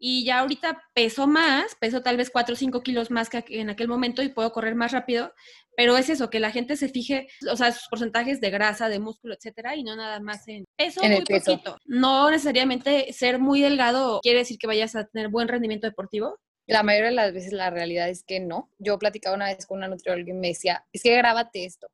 [0.03, 3.69] Y ya ahorita peso más, peso tal vez 4 o 5 kilos más que en
[3.69, 5.35] aquel momento y puedo correr más rápido,
[5.77, 8.99] pero es eso, que la gente se fije, o sea, sus porcentajes de grasa, de
[8.99, 11.77] músculo, etcétera, y no nada más en peso muy poquito.
[11.85, 16.39] No necesariamente ser muy delgado quiere decir que vayas a tener buen rendimiento deportivo.
[16.67, 18.71] La mayoría de las veces la realidad es que no.
[18.79, 21.89] Yo platicaba una vez con una nutrióloga y me decía, es que grábate esto.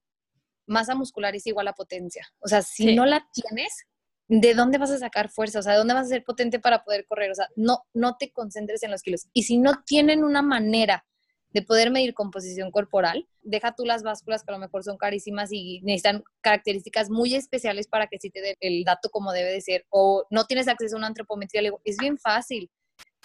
[0.67, 2.29] Masa muscular es igual a potencia.
[2.41, 3.87] O sea, si no la tienes,
[4.29, 5.61] ¿de dónde vas a sacar fuerza?
[5.61, 7.31] O sea, ¿de dónde vas a ser potente para poder correr?
[7.31, 9.27] O sea, no, no te concentres en los kilos.
[9.33, 11.07] Y si no tienen una manera
[11.51, 15.51] de poder medir composición corporal, deja tú las básculas que a lo mejor son carísimas
[15.53, 19.61] y necesitan características muy especiales para que sí te dé el dato como debe de
[19.61, 22.71] ser, o no tienes acceso a una antropometría, le digo, es bien fácil.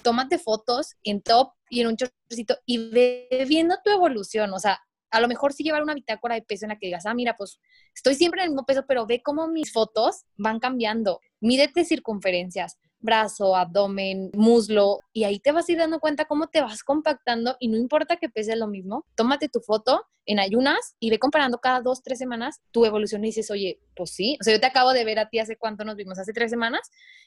[0.02, 4.54] Tómate fotos en top y en un chorcito y ve viendo tu evolución.
[4.54, 4.80] O sea,
[5.12, 7.36] a lo mejor sí llevar una bitácora de peso en la que digas, ah, mira,
[7.38, 7.60] pues
[7.94, 11.20] estoy siempre en el mismo peso, pero ve cómo mis fotos van cambiando.
[11.42, 16.62] Mídete circunferencias, brazo, abdomen, muslo, y ahí te vas a ir dando cuenta cómo te
[16.62, 21.10] vas compactando y no importa que pese lo mismo, tómate tu foto en ayunas y
[21.10, 24.54] ve comparando cada dos, tres semanas tu evolución y dices, oye, pues sí, o sea,
[24.54, 26.82] yo te acabo de ver a ti hace cuánto nos vimos, hace tres semanas,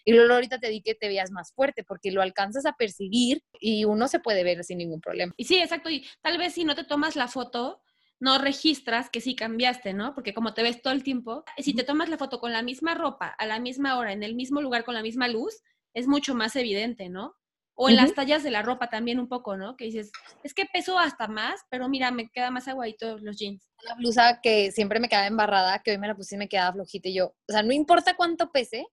[0.05, 3.43] y luego ahorita te di que te veas más fuerte porque lo alcanzas a percibir
[3.61, 5.35] y uno se puede ver sin ningún problema.
[5.37, 7.81] Y sí, exacto, y tal vez si no te tomas la foto,
[8.25, 10.15] no registras que sí cambiaste, ¿no?
[10.15, 12.95] Porque como te ves todo el tiempo, si te tomas la foto con la misma
[12.95, 15.63] ropa, a la misma hora, en el mismo lugar, con la misma luz,
[15.93, 17.37] es mucho más evidente, ¿no?
[17.75, 19.77] O en las tallas de la ropa también un poco, ¿no?
[19.77, 20.11] Que dices,
[20.43, 23.69] es que peso hasta más, pero mira, me queda más aguadito los jeans.
[23.83, 26.73] La blusa que siempre me quedaba embarrada, que hoy me la puse y me quedaba
[26.73, 28.87] flojita y yo, o sea, no importa cuánto pese,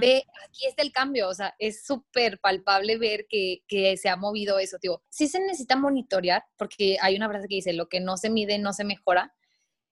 [0.00, 4.16] ve, aquí está el cambio, o sea, es súper palpable ver que, que, se ha
[4.16, 8.00] movido eso, digo, sí se necesita monitorear, porque hay una frase que dice, lo que
[8.00, 9.34] no se mide no se mejora,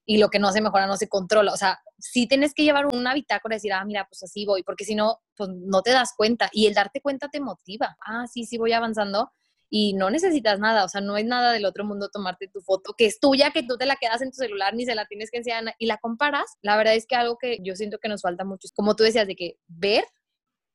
[0.09, 2.87] y lo que no se mejora no se controla, o sea, sí tienes que llevar
[2.87, 5.91] una bitácora y decir, ah, mira, pues así voy, porque si no, pues no te
[5.91, 9.33] das cuenta, y el darte cuenta te motiva, ah, sí, sí voy avanzando,
[9.69, 12.95] y no necesitas nada, o sea, no es nada del otro mundo tomarte tu foto,
[12.97, 15.31] que es tuya, que tú te la quedas en tu celular, ni se la tienes
[15.31, 16.57] que enseñar y la comparas.
[16.63, 19.05] La verdad es que algo que yo siento que nos falta mucho es, como tú
[19.05, 20.05] decías, de que ver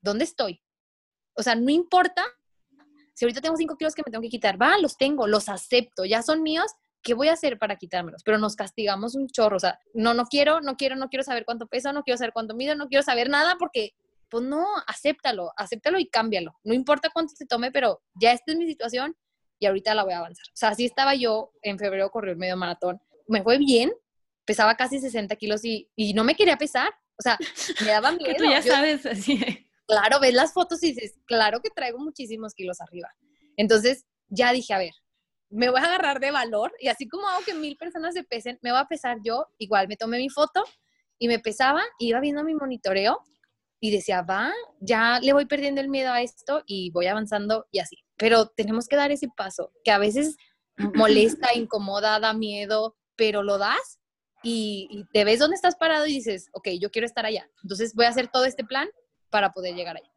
[0.01, 0.61] dónde estoy.
[1.33, 2.23] O sea, no importa
[3.13, 6.05] si ahorita tengo cinco kilos que me tengo que quitar, va, los tengo, los acepto,
[6.05, 6.71] ya son míos,
[7.03, 8.23] ¿qué voy a hacer para quitármelos?
[8.23, 11.45] Pero nos castigamos un chorro, o sea, no, no quiero, no quiero, no quiero saber
[11.45, 13.93] cuánto peso, no quiero saber cuánto mido, no quiero saber nada porque
[14.31, 16.57] pues no, acéptalo, acéptalo y cámbialo.
[16.63, 19.15] No importa cuánto se tome, pero ya esta es mi situación
[19.59, 20.45] y ahorita la voy a avanzar.
[20.47, 23.01] O sea, así estaba yo en febrero, corrió el medio maratón.
[23.27, 23.91] Me fue bien,
[24.45, 26.93] pesaba casi 60 kilos y, y no me quería pesar.
[27.19, 27.37] O sea,
[27.81, 28.23] me daba miedo.
[28.25, 29.67] que tú ya sabes, así.
[29.85, 33.09] Claro, ves las fotos y dices, claro que traigo muchísimos kilos arriba.
[33.57, 34.93] Entonces, ya dije, a ver,
[35.49, 38.57] me voy a agarrar de valor y así como hago que mil personas se pesen,
[38.61, 39.47] me voy a pesar yo.
[39.57, 40.63] Igual, me tomé mi foto
[41.19, 43.21] y me pesaba, iba viendo mi monitoreo
[43.83, 47.79] y decía, va, ya le voy perdiendo el miedo a esto y voy avanzando y
[47.79, 47.97] así.
[48.15, 50.37] Pero tenemos que dar ese paso, que a veces
[50.95, 53.99] molesta, incomoda, da miedo, pero lo das
[54.43, 57.49] y, te ves dónde estás parado y dices, ok, yo quiero estar allá.
[57.63, 58.87] Entonces voy a hacer todo este plan
[59.31, 60.11] para poder llegar allá.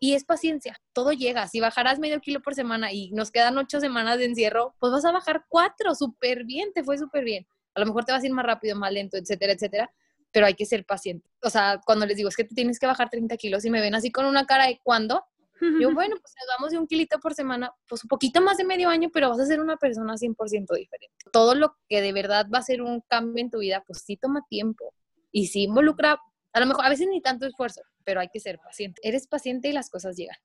[0.00, 1.46] Y es paciencia, todo llega.
[1.46, 5.04] Si bajarás medio kilo por semana y nos quedan ocho semanas de encierro, pues vas
[5.04, 7.46] a bajar cuatro, súper bien, te fue súper bien.
[7.74, 9.90] A lo mejor te vas a ir más rápido, más lento, etcétera, etcétera,
[10.34, 11.30] pero hay que ser paciente.
[11.42, 13.80] O sea, cuando les digo, es que te tienes que bajar 30 kilos y me
[13.80, 15.24] ven así con una cara de cuándo,
[15.60, 15.60] yo,
[15.94, 18.88] bueno, pues nos damos de un kilito por semana, pues un poquito más de medio
[18.88, 21.16] año, pero vas a ser una persona 100% diferente.
[21.32, 24.16] Todo lo que de verdad va a ser un cambio en tu vida, pues sí
[24.16, 24.92] toma tiempo
[25.30, 26.18] y sí involucra,
[26.52, 29.00] a lo mejor a veces ni tanto esfuerzo, pero hay que ser paciente.
[29.04, 30.36] Eres paciente y las cosas llegan.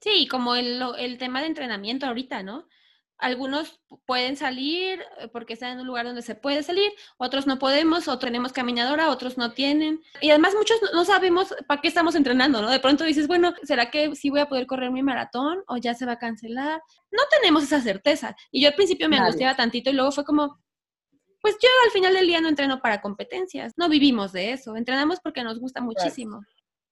[0.00, 2.66] Sí, como el, el tema de entrenamiento ahorita, ¿no?
[3.18, 7.58] Algunos pueden salir eh, porque están en un lugar donde se puede salir, otros no
[7.58, 10.02] podemos, o tenemos caminadora, otros no tienen.
[10.20, 12.70] Y además muchos no sabemos para qué estamos entrenando, ¿no?
[12.70, 15.94] De pronto dices, bueno, ¿será que sí voy a poder correr mi maratón o ya
[15.94, 16.82] se va a cancelar?
[17.10, 18.36] No tenemos esa certeza.
[18.50, 20.60] Y yo al principio me angustiaba tantito y luego fue como,
[21.40, 25.20] pues yo al final del día no entreno para competencias, no vivimos de eso, entrenamos
[25.20, 26.42] porque nos gusta muchísimo.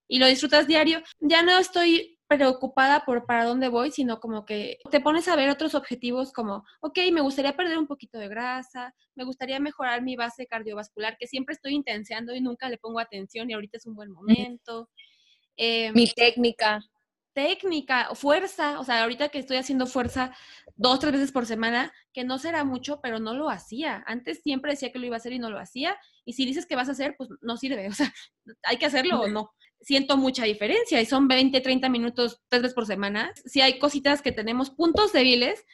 [0.07, 1.03] Y lo disfrutas diario.
[1.21, 5.51] Ya no estoy preocupada por para dónde voy, sino como que te pones a ver
[5.51, 10.17] otros objetivos como, ok, me gustaría perder un poquito de grasa, me gustaría mejorar mi
[10.17, 13.95] base cardiovascular, que siempre estoy intenseando y nunca le pongo atención y ahorita es un
[13.95, 14.89] buen momento.
[15.57, 16.81] Em, mi técnica.
[17.35, 20.33] Técnica, fuerza, o sea, ahorita que estoy haciendo fuerza
[20.77, 24.05] dos, tres veces por semana, que no será mucho, pero no lo hacía.
[24.07, 25.97] Antes siempre decía que lo iba a hacer y no lo hacía.
[26.25, 27.89] Y si dices que vas a hacer, pues no sirve.
[27.91, 28.13] O sea,
[28.63, 29.51] hay que hacerlo o no
[29.85, 33.33] siento mucha diferencia y son 20, 30 minutos tres veces por semana.
[33.45, 35.65] Si hay cositas que tenemos puntos débiles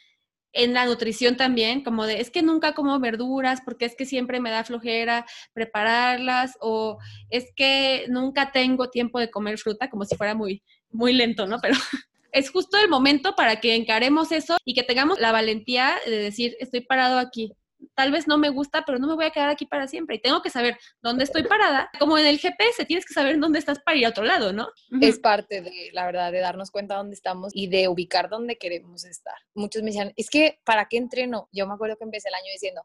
[0.53, 4.41] en la nutrición también, como de, es que nunca como verduras porque es que siempre
[4.41, 6.97] me da flojera prepararlas o
[7.29, 11.59] es que nunca tengo tiempo de comer fruta, como si fuera muy, muy lento, ¿no?
[11.61, 11.75] Pero
[12.31, 16.55] es justo el momento para que encaremos eso y que tengamos la valentía de decir,
[16.59, 17.53] estoy parado aquí,
[17.95, 20.15] tal vez no me gusta, pero no me voy a quedar aquí para siempre.
[20.15, 21.89] Y tengo que saber dónde estoy parada.
[21.99, 24.69] Como en el GPS, tienes que saber dónde estás para ir a otro lado, ¿no?
[25.01, 29.05] Es parte de, la verdad, de darnos cuenta dónde estamos y de ubicar dónde queremos
[29.05, 29.35] estar.
[29.53, 31.49] Muchos me decían, es que, ¿para qué entreno?
[31.51, 32.81] Yo me acuerdo que empecé el año diciendo,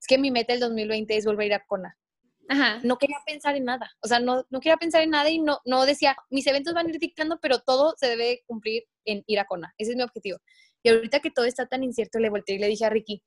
[0.00, 1.96] es que mi meta el 2020 es volver a ir a Kona.
[2.48, 2.78] Ajá.
[2.84, 5.58] No quería pensar en nada, o sea, no, no quería pensar en nada y no,
[5.64, 9.40] no decía, mis eventos van a ir dictando, pero todo se debe cumplir en ir
[9.40, 9.74] a Kona.
[9.78, 10.38] Ese es mi objetivo.
[10.84, 13.24] Y ahorita que todo está tan incierto, le volteé y le dije a Ricky,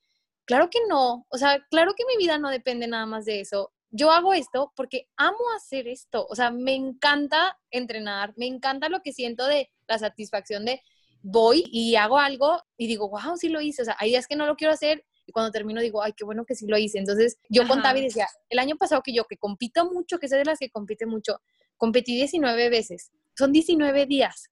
[0.49, 3.71] Claro que no, o sea, claro que mi vida no depende nada más de eso.
[3.91, 9.01] Yo hago esto porque amo hacer esto, o sea, me encanta entrenar, me encanta lo
[9.03, 10.81] que siento de la satisfacción de
[11.21, 14.35] voy y hago algo y digo, wow, sí lo hice, o sea, hay días que
[14.35, 16.97] no lo quiero hacer y cuando termino digo, ay, qué bueno que sí lo hice.
[16.97, 20.39] Entonces, yo contaba y decía, el año pasado que yo, que compito mucho, que soy
[20.39, 21.43] de las que compite mucho,
[21.77, 24.49] competí 19 veces, son 19 días.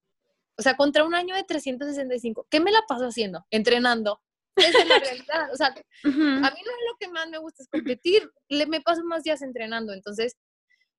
[0.60, 3.48] O sea, contra un año de 365, ¿qué me la paso haciendo?
[3.50, 4.22] Entrenando,
[4.58, 5.50] esa es la realidad.
[5.54, 5.72] O sea, a
[6.10, 8.30] mí no es lo que más me gusta es competir.
[8.50, 9.94] Le, me paso más días entrenando.
[9.94, 10.36] Entonces,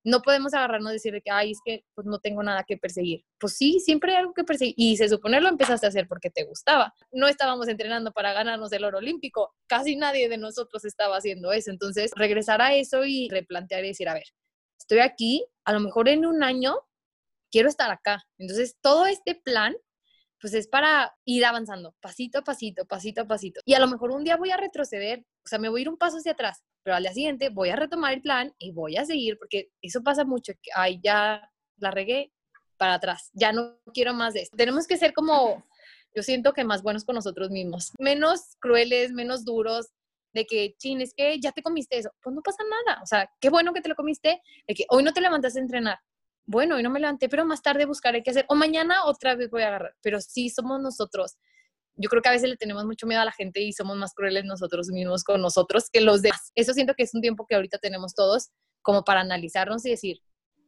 [0.05, 3.25] no podemos agarrarnos y decir que, ay, es que pues no tengo nada que perseguir.
[3.39, 4.75] Pues sí, siempre hay algo que perseguir.
[4.77, 6.95] Y se supone lo empezaste a hacer porque te gustaba.
[7.13, 9.55] No estábamos entrenando para ganarnos el oro olímpico.
[9.67, 11.71] Casi nadie de nosotros estaba haciendo eso.
[11.71, 14.27] Entonces, regresar a eso y replantear y decir, a ver,
[14.79, 16.77] estoy aquí, a lo mejor en un año
[17.51, 18.25] quiero estar acá.
[18.39, 19.77] Entonces, todo este plan
[20.41, 23.61] pues es para ir avanzando, pasito a pasito, pasito a pasito.
[23.65, 25.89] Y a lo mejor un día voy a retroceder, o sea, me voy a ir
[25.89, 28.97] un paso hacia atrás, pero al día siguiente voy a retomar el plan y voy
[28.97, 32.33] a seguir, porque eso pasa mucho, que, ay, ya la regué
[32.77, 34.57] para atrás, ya no quiero más de esto.
[34.57, 35.65] Tenemos que ser como,
[36.15, 39.89] yo siento que más buenos con nosotros mismos, menos crueles, menos duros,
[40.33, 43.31] de que, chin, es que ya te comiste eso, pues no pasa nada, o sea,
[43.41, 45.99] qué bueno que te lo comiste, de que hoy no te levantaste a entrenar,
[46.49, 48.47] bueno, hoy no me levanté, pero más tarde buscaré qué hacer.
[48.49, 49.95] O mañana otra vez voy a agarrar.
[50.01, 51.37] Pero sí somos nosotros.
[51.95, 54.15] Yo creo que a veces le tenemos mucho miedo a la gente y somos más
[54.15, 56.51] crueles nosotros mismos con nosotros que los demás.
[56.55, 58.49] Eso siento que es un tiempo que ahorita tenemos todos
[58.81, 60.23] como para analizarnos y decir,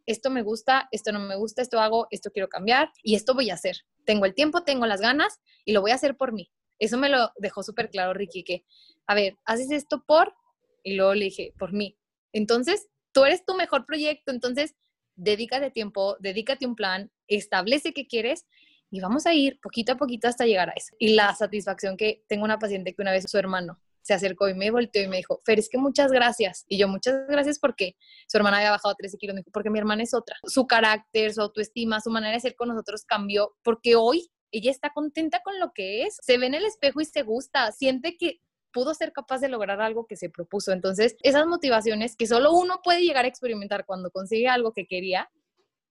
[0.05, 3.49] esto me gusta, esto no me gusta, esto hago, esto quiero cambiar y esto voy
[3.49, 3.77] a hacer.
[4.05, 6.51] Tengo el tiempo, tengo las ganas y lo voy a hacer por mí.
[6.79, 8.67] Eso me lo dejó súper claro Ricky, que,
[9.07, 10.35] a ver, haces esto por,
[10.83, 11.97] y luego le dije, por mí.
[12.35, 14.75] Entonces, tú eres tu mejor proyecto, entonces
[15.21, 18.47] dedícate tiempo, dedícate un plan, establece qué quieres
[18.91, 20.95] y vamos a ir poquito a poquito hasta llegar a eso.
[20.99, 24.55] Y la satisfacción que tengo una paciente que una vez su hermano se acercó y
[24.55, 26.65] me volteó y me dijo, Fer, es que muchas gracias.
[26.69, 27.97] Y yo, muchas gracias porque
[28.27, 29.37] su hermana había bajado 13 kilos.
[29.53, 30.37] Porque mi hermana es otra.
[30.45, 34.91] Su carácter, su autoestima, su manera de ser con nosotros cambió porque hoy ella está
[34.91, 36.17] contenta con lo que es.
[36.23, 37.71] Se ve en el espejo y se gusta.
[37.73, 38.41] Siente que
[38.73, 40.73] pudo ser capaz de lograr algo que se propuso.
[40.73, 45.31] Entonces, esas motivaciones que solo uno puede llegar a experimentar cuando consigue algo que quería,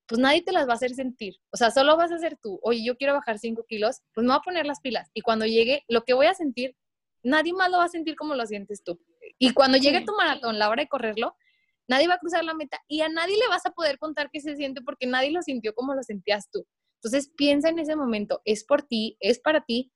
[0.07, 1.35] pues nadie te las va a hacer sentir.
[1.51, 4.33] O sea, solo vas a hacer tú, oye, yo quiero bajar 5 kilos, pues me
[4.33, 5.09] voy a poner las pilas.
[5.13, 6.75] Y cuando llegue, lo que voy a sentir,
[7.21, 8.99] nadie más lo va a sentir como lo sientes tú.
[9.37, 11.35] Y cuando llegue tu maratón, la hora de correrlo,
[11.87, 14.41] nadie va a cruzar la meta y a nadie le vas a poder contar qué
[14.41, 16.65] se siente porque nadie lo sintió como lo sentías tú.
[17.01, 19.91] Entonces piensa en ese momento, es por ti, es para ti,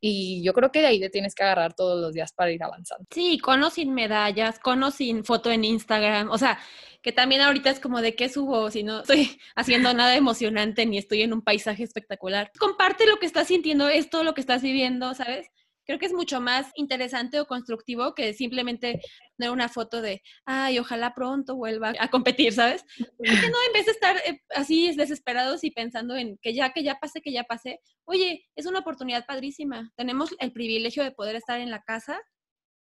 [0.00, 2.62] y yo creo que de ahí te tienes que agarrar todos los días para ir
[2.62, 3.06] avanzando.
[3.10, 6.30] Sí, con o sin medallas, con o sin foto en Instagram.
[6.30, 6.58] O sea,
[7.02, 10.98] que también ahorita es como de qué subo si no estoy haciendo nada emocionante ni
[10.98, 12.50] estoy en un paisaje espectacular.
[12.58, 15.50] Comparte lo que estás sintiendo, esto, lo que estás viviendo, ¿sabes?
[15.86, 19.00] Creo que es mucho más interesante o constructivo que simplemente
[19.36, 22.84] tener una foto de, ay, ojalá pronto vuelva a competir, ¿sabes?
[23.16, 26.82] Porque no, en vez de estar eh, así desesperados y pensando en que ya, que
[26.82, 29.92] ya pase, que ya pase, oye, es una oportunidad padrísima.
[29.96, 32.20] Tenemos el privilegio de poder estar en la casa,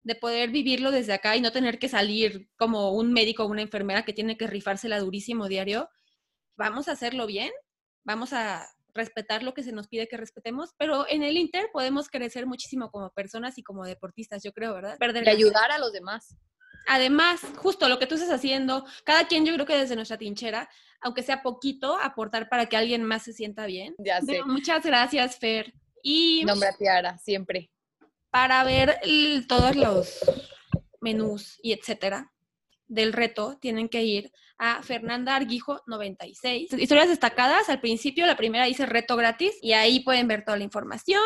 [0.03, 3.63] de poder vivirlo desde acá y no tener que salir como un médico o una
[3.63, 5.89] enfermera que tiene que rifársela durísimo diario.
[6.57, 7.51] Vamos a hacerlo bien,
[8.05, 8.67] vamos a
[8.97, 12.91] respetar lo que se nos pide que respetemos, pero en el Inter podemos crecer muchísimo
[12.91, 14.99] como personas y como deportistas, yo creo, ¿verdad?
[14.99, 16.37] Perder y ayudar a los demás.
[16.89, 20.69] Además, justo lo que tú estás haciendo, cada quien yo creo que desde nuestra tinchera,
[21.01, 23.95] aunque sea poquito, aportar para que alguien más se sienta bien.
[23.99, 24.43] Ya sé.
[24.45, 25.73] muchas gracias, Fer.
[26.03, 27.71] Y Nombre a Tiara, siempre.
[28.31, 29.01] Para ver
[29.49, 30.21] todos los
[31.01, 32.33] menús y etcétera
[32.89, 36.73] del reto, tienen que ir a Fernanda Arguijo 96.
[36.73, 40.65] Historias destacadas, al principio la primera dice reto gratis y ahí pueden ver toda la
[40.65, 41.21] información.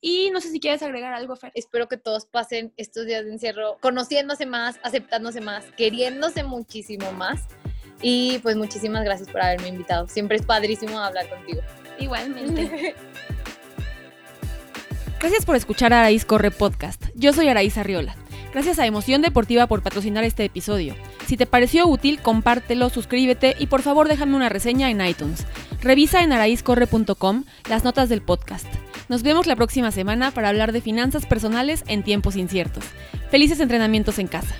[0.00, 1.52] Y no sé si quieres agregar algo, Fer.
[1.54, 7.42] Espero que todos pasen estos días de encierro conociéndose más, aceptándose más, queriéndose muchísimo más.
[8.02, 10.06] Y pues muchísimas gracias por haberme invitado.
[10.06, 11.62] Siempre es padrísimo hablar contigo.
[11.98, 12.94] Igualmente.
[15.18, 17.06] Gracias por escuchar a Araíz Corre Podcast.
[17.14, 18.14] Yo soy Araíz Arriola.
[18.56, 20.94] Gracias a Emoción Deportiva por patrocinar este episodio.
[21.26, 25.44] Si te pareció útil, compártelo, suscríbete y por favor déjame una reseña en iTunes.
[25.82, 28.66] Revisa en araizcorre.com las notas del podcast.
[29.10, 32.84] Nos vemos la próxima semana para hablar de finanzas personales en tiempos inciertos.
[33.30, 34.56] Felices entrenamientos en casa.